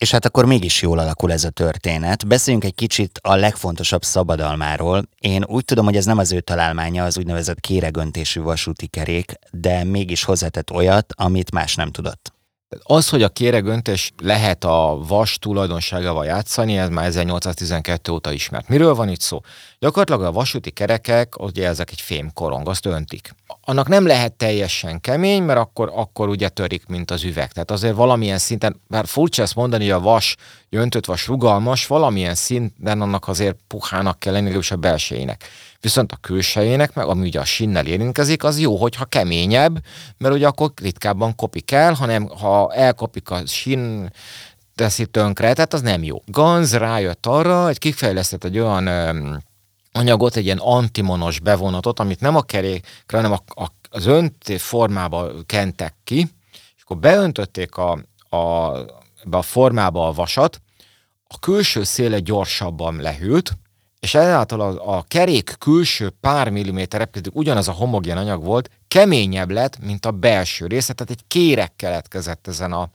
És 0.00 0.10
hát 0.10 0.24
akkor 0.24 0.44
mégis 0.44 0.82
jól 0.82 0.98
alakul 0.98 1.32
ez 1.32 1.44
a 1.44 1.50
történet. 1.50 2.26
Beszéljünk 2.26 2.64
egy 2.64 2.74
kicsit 2.74 3.18
a 3.22 3.34
legfontosabb 3.34 4.02
szabadalmáról. 4.02 5.02
Én 5.18 5.44
úgy 5.46 5.64
tudom, 5.64 5.84
hogy 5.84 5.96
ez 5.96 6.04
nem 6.04 6.18
az 6.18 6.32
ő 6.32 6.40
találmánya, 6.40 7.04
az 7.04 7.18
úgynevezett 7.18 7.60
kéregöntésű 7.60 8.40
vasúti 8.40 8.86
kerék, 8.86 9.32
de 9.50 9.84
mégis 9.84 10.24
hozzátett 10.24 10.70
olyat, 10.70 11.12
amit 11.16 11.52
más 11.52 11.74
nem 11.74 11.90
tudott. 11.90 12.32
Az, 12.78 13.08
hogy 13.08 13.22
a 13.22 13.28
kéregöntés 13.28 14.12
lehet 14.22 14.64
a 14.64 14.98
vas 15.06 15.38
tulajdonságával 15.38 16.24
játszani, 16.24 16.78
ez 16.78 16.88
már 16.88 17.06
1812 17.06 18.12
óta 18.12 18.32
ismert. 18.32 18.68
Miről 18.68 18.94
van 18.94 19.08
itt 19.08 19.20
szó? 19.20 19.40
Gyakorlatilag 19.78 20.22
a 20.22 20.32
vasúti 20.32 20.70
kerekek, 20.70 21.42
ugye 21.42 21.66
ezek 21.66 21.90
egy 21.90 22.00
fémkorong, 22.00 22.68
azt 22.68 22.86
öntik. 22.86 23.34
Annak 23.64 23.88
nem 23.88 24.06
lehet 24.06 24.32
teljesen 24.32 25.00
kemény, 25.00 25.42
mert 25.42 25.58
akkor, 25.58 25.92
akkor 25.94 26.28
ugye 26.28 26.48
törik, 26.48 26.86
mint 26.86 27.10
az 27.10 27.24
üveg. 27.24 27.52
Tehát 27.52 27.70
azért 27.70 27.94
valamilyen 27.94 28.38
szinten, 28.38 28.80
bár 28.88 29.06
furcsa 29.06 29.42
ezt 29.42 29.54
mondani, 29.54 29.84
hogy 29.84 29.92
a 29.92 30.00
vas, 30.00 30.36
öntött 30.70 31.04
vas 31.04 31.26
rugalmas, 31.26 31.86
valamilyen 31.86 32.34
szinten 32.34 33.00
annak 33.00 33.28
azért 33.28 33.56
puhának 33.66 34.18
kell 34.18 34.32
lenni, 34.32 34.58
a 34.70 34.76
belsejének. 34.76 35.44
Viszont 35.80 36.12
a 36.12 36.16
külsejének, 36.16 36.94
meg 36.94 37.06
ami 37.06 37.26
ugye 37.26 37.40
a 37.40 37.44
sinnel 37.44 37.86
érintkezik, 37.86 38.44
az 38.44 38.58
jó, 38.58 38.76
hogyha 38.76 39.04
keményebb, 39.04 39.78
mert 40.18 40.34
ugye 40.34 40.46
akkor 40.46 40.72
ritkábban 40.82 41.34
kopik 41.34 41.70
el, 41.70 41.92
hanem 41.92 42.28
ha 42.28 42.72
elkopik 42.74 43.30
a 43.30 43.46
sin 43.46 44.10
teszi 44.74 45.06
tönkre, 45.06 45.52
tehát 45.52 45.72
az 45.72 45.82
nem 45.82 46.02
jó. 46.02 46.22
Ganz 46.26 46.74
rájött 46.74 47.26
arra, 47.26 47.64
hogy 47.64 47.78
kifejlesztett 47.78 48.44
egy 48.44 48.58
olyan 48.58 48.88
anyagot, 49.92 50.36
egy 50.36 50.44
ilyen 50.44 50.58
antimonos 50.58 51.40
bevonatot, 51.40 52.00
amit 52.00 52.20
nem 52.20 52.36
a 52.36 52.42
kerékre, 52.42 53.16
hanem 53.16 53.32
a, 53.32 53.62
a, 53.62 53.66
az 53.90 54.06
önté 54.06 54.56
formába 54.56 55.30
kentek 55.46 55.94
ki, 56.04 56.18
és 56.52 56.82
akkor 56.82 56.98
beöntötték 56.98 57.76
a, 57.76 57.90
a, 58.36 58.70
be 59.24 59.36
a 59.36 59.42
formába 59.42 60.08
a 60.08 60.12
vasat, 60.12 60.60
a 61.28 61.38
külső 61.38 61.84
széle 61.84 62.18
gyorsabban 62.18 62.96
lehűlt, 62.96 63.52
és 64.00 64.14
ezáltal 64.14 64.60
a, 64.60 64.96
a 64.96 65.04
kerék 65.08 65.54
külső 65.58 66.10
pár 66.20 66.48
milliméter 66.48 67.04
pedig 67.06 67.32
ugyanaz 67.34 67.68
a 67.68 67.72
homogén 67.72 68.16
anyag 68.16 68.44
volt, 68.44 68.70
keményebb 68.88 69.50
lett, 69.50 69.78
mint 69.84 70.06
a 70.06 70.10
belső 70.10 70.66
része, 70.66 70.92
tehát 70.92 71.12
egy 71.12 71.24
kérek 71.28 71.72
keletkezett 71.76 72.46
ezen 72.46 72.72
a, 72.72 72.88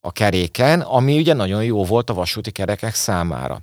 a 0.00 0.12
keréken, 0.12 0.80
ami 0.80 1.18
ugye 1.18 1.34
nagyon 1.34 1.64
jó 1.64 1.84
volt 1.84 2.10
a 2.10 2.14
vasúti 2.14 2.50
kerekek 2.50 2.94
számára. 2.94 3.60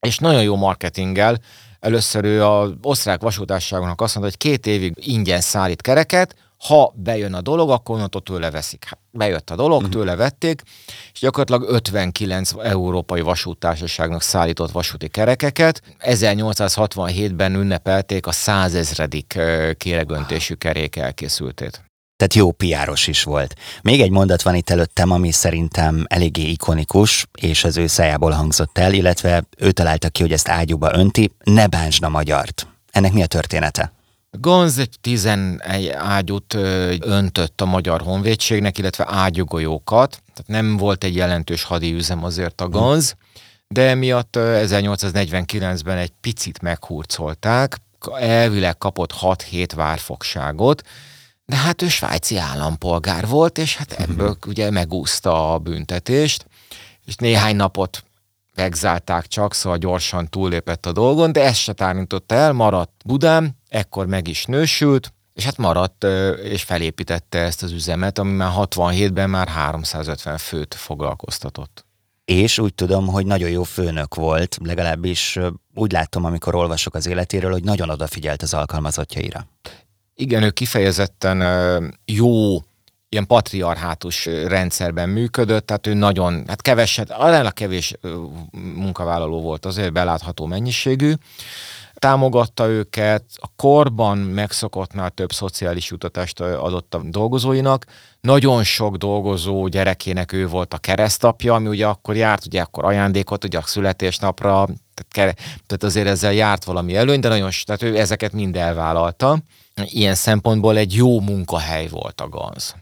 És 0.00 0.18
nagyon 0.18 0.42
jó 0.42 0.56
marketinggel 0.56 1.38
először 1.80 2.24
ő 2.24 2.44
az 2.44 2.70
osztrák 2.82 3.20
vasútársaságnak 3.20 4.00
azt 4.00 4.14
mondta, 4.14 4.32
hogy 4.32 4.50
két 4.50 4.66
évig 4.66 4.92
ingyen 4.96 5.40
szállít 5.40 5.80
kereket, 5.80 6.34
ha 6.66 6.92
bejön 6.96 7.34
a 7.34 7.40
dolog, 7.40 7.70
akkor 7.70 7.94
onnantól 7.94 8.22
tőle 8.22 8.50
veszik. 8.50 8.84
Hát 8.84 8.98
bejött 9.10 9.50
a 9.50 9.56
dolog, 9.56 9.76
uh-huh. 9.76 9.92
tőle 9.92 10.16
vették, 10.16 10.62
és 11.12 11.20
gyakorlatilag 11.20 11.74
59 11.74 12.52
európai 12.62 13.20
vasútársaságnak 13.20 14.22
szállított 14.22 14.70
vasúti 14.70 15.08
kerekeket. 15.08 15.82
1867-ben 16.00 17.54
ünnepelték 17.54 18.26
a 18.26 18.32
százezredik 18.32 19.38
kéregöntésű 19.76 20.54
kerék 20.54 20.96
elkészültét. 20.96 21.84
Tehát 22.16 22.34
jó 22.34 22.52
piáros 22.52 23.06
is 23.06 23.22
volt. 23.22 23.54
Még 23.82 24.00
egy 24.00 24.10
mondat 24.10 24.42
van 24.42 24.54
itt 24.54 24.70
előttem, 24.70 25.10
ami 25.10 25.30
szerintem 25.30 26.04
eléggé 26.08 26.42
ikonikus, 26.42 27.26
és 27.40 27.64
az 27.64 27.76
ő 27.76 27.86
szájából 27.86 28.30
hangzott 28.30 28.78
el, 28.78 28.92
illetve 28.92 29.44
ő 29.58 29.70
találta 29.70 30.08
ki, 30.08 30.22
hogy 30.22 30.32
ezt 30.32 30.48
ágyúba 30.48 30.94
önti, 30.94 31.32
ne 31.44 31.66
bántsd 31.66 32.04
a 32.04 32.08
magyart. 32.08 32.66
Ennek 32.90 33.12
mi 33.12 33.22
a 33.22 33.26
története? 33.26 33.92
Gonz 34.38 34.78
egy 34.78 34.96
11 35.00 35.88
ágyút 35.88 36.54
öntött 37.00 37.60
a 37.60 37.64
Magyar 37.64 38.00
Honvédségnek, 38.00 38.78
illetve 38.78 39.06
ágyugolyókat, 39.08 40.10
tehát 40.10 40.64
nem 40.64 40.76
volt 40.76 41.04
egy 41.04 41.14
jelentős 41.14 41.66
üzem 41.80 42.24
azért 42.24 42.60
a 42.60 42.68
Gonz, 42.68 43.16
de 43.68 43.94
miatt 43.94 44.36
1849-ben 44.38 45.96
egy 45.96 46.12
picit 46.20 46.62
meghurcolták, 46.62 47.76
elvileg 48.18 48.78
kapott 48.78 49.14
6-7 49.20 49.68
várfogságot, 49.74 50.82
de 51.44 51.56
hát 51.56 51.82
ő 51.82 51.88
svájci 51.88 52.36
állampolgár 52.36 53.26
volt, 53.26 53.58
és 53.58 53.76
hát 53.76 53.92
ebből 53.92 54.36
ugye 54.46 54.70
megúszta 54.70 55.52
a 55.52 55.58
büntetést, 55.58 56.46
és 57.04 57.14
néhány 57.16 57.56
napot 57.56 58.04
megzálták 58.54 59.26
csak, 59.26 59.54
szóval 59.54 59.78
gyorsan 59.78 60.28
túllépett 60.28 60.86
a 60.86 60.92
dolgon, 60.92 61.32
de 61.32 61.44
ezt 61.44 61.60
se 61.60 61.72
tárintotta 61.72 62.34
el, 62.34 62.52
maradt 62.52 62.92
Budán, 63.04 63.58
ekkor 63.70 64.06
meg 64.06 64.28
is 64.28 64.44
nősült, 64.44 65.12
és 65.34 65.44
hát 65.44 65.56
maradt 65.56 66.04
és 66.42 66.62
felépítette 66.62 67.38
ezt 67.38 67.62
az 67.62 67.72
üzemet, 67.72 68.18
ami 68.18 68.32
már 68.32 68.52
67-ben 68.54 69.30
már 69.30 69.48
350 69.48 70.38
főt 70.38 70.74
foglalkoztatott. 70.74 71.84
És 72.24 72.58
úgy 72.58 72.74
tudom, 72.74 73.06
hogy 73.06 73.26
nagyon 73.26 73.50
jó 73.50 73.62
főnök 73.62 74.14
volt, 74.14 74.58
legalábbis 74.64 75.38
úgy 75.74 75.92
látom, 75.92 76.24
amikor 76.24 76.54
olvasok 76.54 76.94
az 76.94 77.06
életéről, 77.06 77.50
hogy 77.50 77.64
nagyon 77.64 77.90
odafigyelt 77.90 78.42
az 78.42 78.54
alkalmazottjaira. 78.54 79.46
Igen, 80.14 80.42
ő 80.42 80.50
kifejezetten 80.50 81.40
jó 82.04 82.58
ilyen 83.08 83.26
patriarhátus 83.26 84.26
rendszerben 84.26 85.08
működött, 85.08 85.66
tehát 85.66 85.86
ő 85.86 85.94
nagyon, 85.94 86.44
hát 86.46 86.62
keveset, 86.62 87.10
a 87.10 87.50
kevés 87.50 87.94
munkavállaló 88.74 89.40
volt 89.40 89.66
azért 89.66 89.92
belátható 89.92 90.46
mennyiségű, 90.46 91.12
támogatta 92.00 92.68
őket, 92.68 93.24
a 93.34 93.48
korban 93.56 94.18
megszokottnál 94.18 95.10
több 95.10 95.32
szociális 95.32 95.90
jutatást 95.90 96.40
adott 96.40 96.94
a 96.94 97.00
dolgozóinak. 97.04 97.86
Nagyon 98.20 98.64
sok 98.64 98.96
dolgozó 98.96 99.66
gyerekének 99.66 100.32
ő 100.32 100.48
volt 100.48 100.74
a 100.74 100.78
keresztapja, 100.78 101.54
ami 101.54 101.68
ugye 101.68 101.86
akkor 101.86 102.16
járt, 102.16 102.46
ugye 102.46 102.60
akkor 102.60 102.84
ajándékot, 102.84 103.44
ugye 103.44 103.58
a 103.58 103.62
születésnapra, 103.62 104.66
tehát, 105.10 105.36
tehát 105.66 105.82
azért 105.82 106.06
ezzel 106.06 106.32
járt 106.32 106.64
valami 106.64 106.96
előny, 106.96 107.20
de 107.20 107.28
nagyon, 107.28 107.50
tehát 107.64 107.82
ő 107.82 107.98
ezeket 107.98 108.32
mind 108.32 108.56
elvállalta. 108.56 109.38
Ilyen 109.84 110.14
szempontból 110.14 110.76
egy 110.76 110.94
jó 110.94 111.20
munkahely 111.20 111.88
volt 111.88 112.20
a 112.20 112.28
GANZ. 112.28 112.74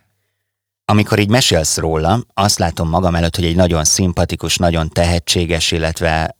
Amikor 0.84 1.18
így 1.18 1.28
mesélsz 1.28 1.76
róla, 1.76 2.20
azt 2.34 2.58
látom 2.58 2.88
magam 2.88 3.14
előtt, 3.14 3.36
hogy 3.36 3.44
egy 3.44 3.56
nagyon 3.56 3.84
szimpatikus, 3.84 4.56
nagyon 4.56 4.88
tehetséges, 4.88 5.72
illetve 5.72 6.36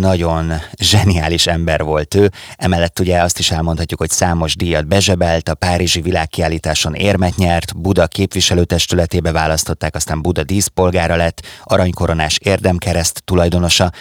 nagyon 0.00 0.52
zseniális 0.76 1.46
ember 1.46 1.82
volt 1.82 2.14
ő. 2.14 2.30
Emellett 2.56 2.98
ugye 2.98 3.22
azt 3.22 3.38
is 3.38 3.50
elmondhatjuk, 3.50 4.00
hogy 4.00 4.10
számos 4.10 4.56
díjat 4.56 4.86
bezsebelt, 4.86 5.48
a 5.48 5.54
Párizsi 5.54 6.00
világkiállításon 6.00 6.94
érmet 6.94 7.36
nyert, 7.36 7.76
Buda 7.76 8.06
képviselőtestületébe 8.06 9.32
választották, 9.32 9.94
aztán 9.94 10.22
Buda 10.22 10.44
díszpolgára 10.44 11.16
lett, 11.16 11.46
aranykoronás 11.62 12.38
érdemkereszt 12.38 13.22
tulajdonosa. 13.24 13.92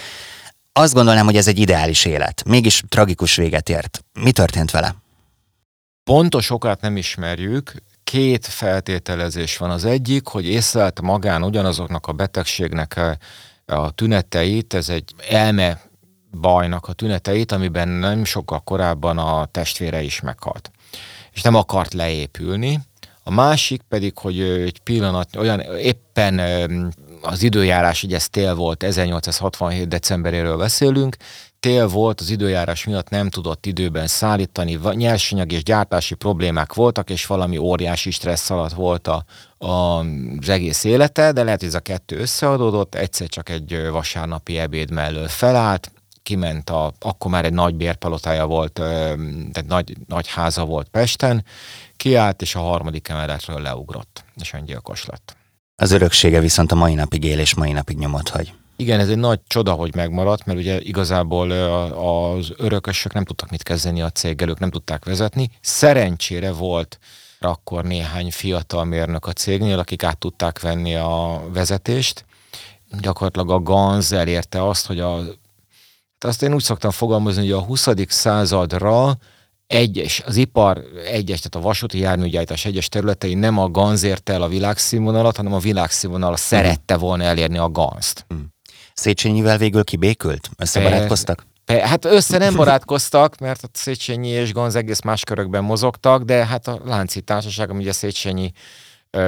Azt 0.74 0.94
gondolnám, 0.94 1.26
hogy 1.26 1.38
ez 1.38 1.48
egy 1.48 1.60
ideális 1.60 2.06
élet. 2.06 2.44
Mégis 2.46 2.84
tragikus 2.90 3.36
véget 3.36 3.70
ért. 3.70 4.04
Mi 4.20 4.32
történt 4.32 4.72
vele? 4.72 4.96
Pontos 6.04 6.50
okát 6.50 6.82
nem 6.82 6.98
ismerjük, 6.98 7.74
két 8.04 8.46
feltételezés 8.46 9.58
van. 9.58 9.70
Az 9.70 9.86
egyik, 9.86 10.28
hogy 10.28 10.46
észlelt 10.46 11.02
magán 11.02 11.44
ugyanazoknak 11.44 12.08
a 12.08 12.12
betegségnek 12.12 13.00
a, 13.66 13.92
tüneteit, 13.92 14.74
ez 14.74 14.90
egy 14.90 15.14
elme 15.30 15.82
bajnak 16.32 16.88
a 16.88 16.94
tüneteit, 16.94 17.52
amiben 17.52 17.88
nem 17.88 18.24
sokkal 18.24 18.60
korábban 18.60 19.18
a 19.18 19.46
testvére 19.46 20.02
is 20.02 20.22
meghalt. 20.22 20.72
És 21.32 21.42
nem 21.42 21.56
akart 21.56 21.94
leépülni. 21.94 22.80
A 23.24 23.32
másik 23.32 23.82
pedig, 23.82 24.18
hogy 24.18 24.40
egy 24.40 24.80
pillanat, 24.80 25.36
olyan 25.36 25.60
éppen 25.60 26.40
az 27.22 27.44
időjárás, 27.44 28.04
ugye 28.04 28.16
ez 28.16 28.30
tél 28.30 28.56
volt, 28.56 28.84
1867. 28.84 29.88
decemberéről 29.88 30.58
beszélünk, 30.58 31.16
tél 31.62 31.88
volt, 31.88 32.22
az 32.22 32.30
időjárás 32.30 32.86
miatt 32.86 33.10
nem 33.10 33.30
tudott 33.30 33.66
időben 33.66 34.08
szállítani, 34.08 34.80
nyersanyag 34.92 35.52
és 35.52 35.64
gyártási 35.64 36.16
problémák 36.16 36.74
voltak, 36.74 37.10
és 37.10 37.26
valami 37.26 37.58
óriási 37.58 38.12
stressz 38.12 38.50
alatt 38.50 38.74
volt 38.74 39.08
a, 39.08 39.24
a, 39.58 39.68
az 40.40 40.50
egész 40.50 40.84
élete, 40.84 41.32
de 41.32 41.44
lehet, 41.44 41.60
hogy 41.60 41.68
ez 41.68 41.76
a 41.76 41.80
kettő 41.80 42.18
összeadódott, 42.18 42.96
egyszer 42.96 43.28
csak 43.28 43.50
egy 43.50 43.88
vasárnapi 43.92 44.58
ebéd 44.58 44.92
mellől 44.92 45.28
felállt, 45.28 45.92
kiment 46.24 46.70
a, 46.70 46.94
akkor 47.00 47.32
már 47.32 47.46
egy 47.46 47.54
nagy 47.54 47.76
bérpalotája 47.76 48.46
volt, 48.46 48.74
tehát 48.74 49.66
nagy, 49.68 49.98
nagy 50.08 50.28
háza 50.28 50.66
volt 50.66 50.88
Pesten, 50.88 51.46
kiállt, 51.98 52.42
és 52.42 52.56
a 52.56 52.60
harmadik 52.60 53.08
emeletről 53.08 53.62
leugrott, 53.62 54.24
és 54.42 54.54
öngyilkos 54.54 55.06
lett. 55.06 55.36
Az 55.76 55.92
öröksége 55.92 56.40
viszont 56.40 56.72
a 56.72 56.76
mai 56.76 56.94
napig 56.94 57.24
él, 57.24 57.40
és 57.40 57.56
mai 57.56 57.72
napig 57.72 57.98
nyomot 57.98 58.30
hagy. 58.30 58.54
Igen, 58.82 59.00
ez 59.00 59.10
egy 59.10 59.18
nagy 59.18 59.40
csoda, 59.48 59.74
hogy 59.74 59.96
megmaradt, 59.96 60.46
mert 60.46 60.60
ugye 60.60 60.80
igazából 60.80 61.52
az 61.92 62.52
örökösök 62.58 63.14
nem 63.14 63.26
tudtak 63.26 63.50
mit 63.50 63.64
kezdeni 63.64 64.02
a 64.02 64.10
céggel, 64.10 64.50
ők 64.50 64.60
nem 64.60 64.70
tudták 64.70 65.06
vezetni. 65.06 65.50
Szerencsére 65.62 66.52
volt 66.52 67.00
akkor 67.40 67.84
néhány 67.84 68.32
fiatal 68.32 68.86
mérnök 68.86 69.26
a 69.26 69.34
cégnél, 69.34 69.80
akik 69.80 70.04
át 70.04 70.18
tudták 70.18 70.60
venni 70.60 70.96
a 70.96 71.42
vezetést. 71.54 72.26
Gyakorlatilag 73.02 73.52
a 73.52 73.60
GANZ 73.60 74.12
elérte 74.12 74.68
azt, 74.68 74.86
hogy 74.86 75.00
a 75.00 75.16
tehát 76.18 76.36
azt 76.36 76.44
én 76.44 76.54
úgy 76.54 76.64
szoktam 76.64 76.92
fogalmazni, 76.92 77.42
hogy 77.42 77.52
a 77.52 77.66
20. 77.66 77.88
századra 78.08 79.18
egyes, 79.68 80.22
az 80.26 80.36
ipar 80.36 80.84
egyes, 81.06 81.40
tehát 81.40 81.66
a 81.66 81.68
vasúti 81.68 82.00
járműgyártás 82.00 82.66
egyes 82.66 82.90
területei 82.90 83.34
nem 83.34 83.58
a 83.58 83.70
GANZ 83.70 84.04
érte 84.04 84.34
el 84.34 84.42
a 84.42 84.48
világszínvonalat, 84.48 85.36
hanem 85.36 85.54
a 85.54 85.60
világszínvonal 85.60 86.36
szerette 86.36 86.98
volna 86.98 87.24
elérni 87.24 87.58
a 87.58 87.70
GANZ-t. 87.70 88.26
Mm. 88.34 88.38
Széchenyivel 88.94 89.58
végül 89.58 89.84
kibékült? 89.84 90.50
Összebarátkoztak? 90.58 91.46
Pe, 91.66 91.88
hát 91.88 92.06
össze 92.06 92.38
nem 92.38 92.56
barátkoztak, 92.56 93.38
mert 93.38 93.64
a 93.64 93.68
Széchenyi 93.74 94.28
és 94.28 94.54
Gonz 94.54 94.76
egész 94.76 95.02
más 95.02 95.24
körökben 95.24 95.64
mozogtak, 95.64 96.24
de 96.24 96.46
hát 96.46 96.68
a 96.68 96.80
Lánci 96.86 97.22
Társaság, 97.22 97.70
ami 97.70 97.82
ugye 97.82 97.92
Széchenyi 97.92 98.52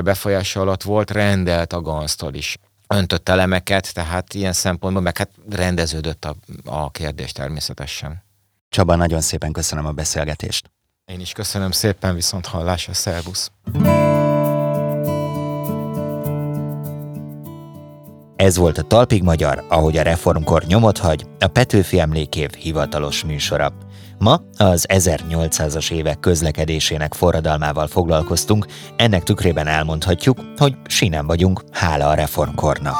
befolyása 0.03 0.61
alatt 0.61 0.84
volt, 0.84 1.11
rendelt 1.11 1.74
a 1.74 1.82
ganztól 1.82 2.34
is 2.34 2.57
öntött 2.88 3.30
elemeket, 3.30 3.93
tehát 3.93 4.34
ilyen 4.34 4.53
szempontból 4.53 5.03
meg 5.03 5.18
hát 5.18 5.30
rendeződött 5.49 6.26
a, 6.26 6.36
a 6.66 6.91
kérdés 6.91 7.32
természetesen. 7.32 8.24
Csaba, 8.70 8.95
nagyon 8.95 9.22
szépen 9.22 9.51
köszönöm 9.51 9.86
a 9.86 9.91
beszélgetést. 9.91 10.72
Én 11.05 11.20
is 11.20 11.32
köszönöm 11.32 11.72
szépen, 11.72 12.16
viszont 12.16 12.45
hallásra, 12.45 12.93
szervusz! 12.93 13.51
Ez 18.36 18.57
volt 18.57 18.77
a 18.77 18.81
Talpig 18.81 19.23
Magyar, 19.23 19.65
ahogy 19.69 19.97
a 19.97 20.01
reformkor 20.01 20.63
nyomot 20.63 20.97
hagy, 20.97 21.25
a 21.39 21.47
Petőfi 21.47 21.99
Emlékév 21.99 22.49
hivatalos 22.53 23.23
műsora. 23.23 23.73
Ma 24.17 24.41
az 24.57 24.86
1800-as 24.89 25.91
évek 25.91 26.19
közlekedésének 26.19 27.13
forradalmával 27.13 27.88
foglalkoztunk, 27.88 28.65
ennek 28.95 29.23
tükrében 29.23 29.67
elmondhatjuk, 29.67 30.38
hogy 30.57 30.75
sinem 30.86 31.27
vagyunk, 31.27 31.63
hála 31.71 32.07
a 32.09 32.13
reformkornak. 32.13 32.97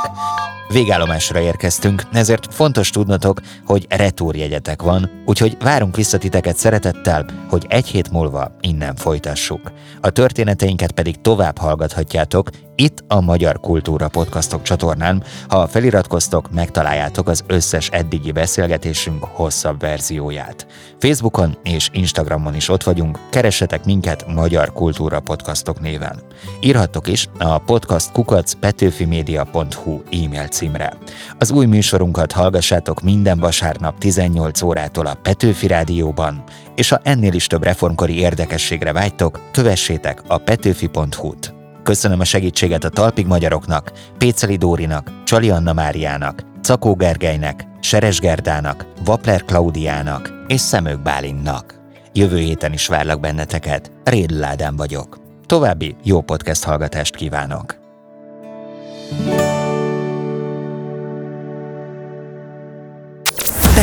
Végállomásra 0.68 1.39
érkeztünk, 1.39 2.03
ezért 2.14 2.53
fontos 2.53 2.89
tudnotok, 2.89 3.41
hogy 3.66 3.86
retúrjegyetek 3.89 4.82
van, 4.82 5.24
úgyhogy 5.26 5.57
várunk 5.59 5.95
vissza 5.95 6.18
titeket 6.18 6.57
szeretettel, 6.57 7.26
hogy 7.49 7.66
egy 7.70 7.88
hét 7.88 8.11
múlva 8.11 8.51
innen 8.61 8.95
folytassuk. 8.95 9.72
A 10.01 10.09
történeteinket 10.09 10.91
pedig 10.91 11.22
tovább 11.22 11.57
hallgathatjátok 11.57 12.49
itt 12.76 13.03
a 13.07 13.22
Magyar 13.22 13.59
Kultúra 13.59 14.07
Podcastok 14.07 14.61
csatornán. 14.61 15.24
Ha 15.47 15.68
feliratkoztok, 15.68 16.51
megtaláljátok 16.51 17.28
az 17.28 17.43
összes 17.47 17.89
eddigi 17.89 18.32
beszélgetésünk 18.32 19.24
hosszabb 19.24 19.80
verzióját. 19.80 20.68
Facebookon 20.99 21.57
és 21.64 21.89
Instagramon 21.91 22.55
is 22.55 22.70
ott 22.70 22.84
vagyunk, 22.84 23.20
keressetek 23.30 23.86
minket 23.86 24.26
Magyar 24.28 24.74
Kultúra 24.74 25.20
Podcastok 25.20 25.80
néven. 25.80 26.22
Írhattok 26.59 27.07
is 27.07 27.28
a 27.38 27.57
podcastkukacpetőfimedia.hu 27.57 30.01
e-mail 30.11 30.47
címre. 30.54 30.93
Az 31.38 31.51
új 31.51 31.66
műsorunkat 31.66 32.32
hallgassátok 32.32 33.01
minden 33.01 33.39
vasárnap 33.39 33.97
18 33.97 34.62
órától 34.62 35.06
a 35.06 35.18
Petőfi 35.22 35.68
Rádióban, 35.68 36.43
és 36.76 36.89
ha 36.89 36.99
ennél 37.04 37.34
is 37.34 37.47
több 37.47 37.64
reformkori 37.64 38.18
érdekességre 38.20 38.91
vágytok, 38.91 39.39
kövessétek 39.51 40.22
a 40.28 40.38
petőfi.hu-t. 40.38 41.54
Köszönöm 41.84 42.20
a 42.20 42.24
segítséget 42.24 42.84
a 42.84 42.89
Talpig 42.89 43.26
Magyaroknak, 43.26 43.91
Péceli 44.18 44.56
Dórinak, 44.56 45.12
Csali 45.24 45.49
Anna 45.49 45.74
Máriának, 45.74 46.43
Cakó 46.62 46.95
Gergelynek, 46.95 47.68
Seres 47.82 48.20
Gerdának, 48.20 48.86
Vapler 49.06 49.43
Klaudiának 49.43 50.34
és 50.47 50.60
Szemők 50.60 51.01
Bálinnak. 51.01 51.82
Jövő 52.14 52.38
héten 52.38 52.74
is 52.74 52.88
várlak 52.88 53.20
benneteket, 53.20 53.91
Rédl 54.04 54.43
Ádám 54.43 54.76
vagyok. 54.76 55.18
További 55.45 55.95
jó 56.04 56.22
podcast 56.22 56.64
hallgatást 56.64 57.16
kívánok! 57.16 57.82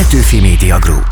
Petőfi 0.01 0.39
Media 0.39 0.79
Group 0.79 1.10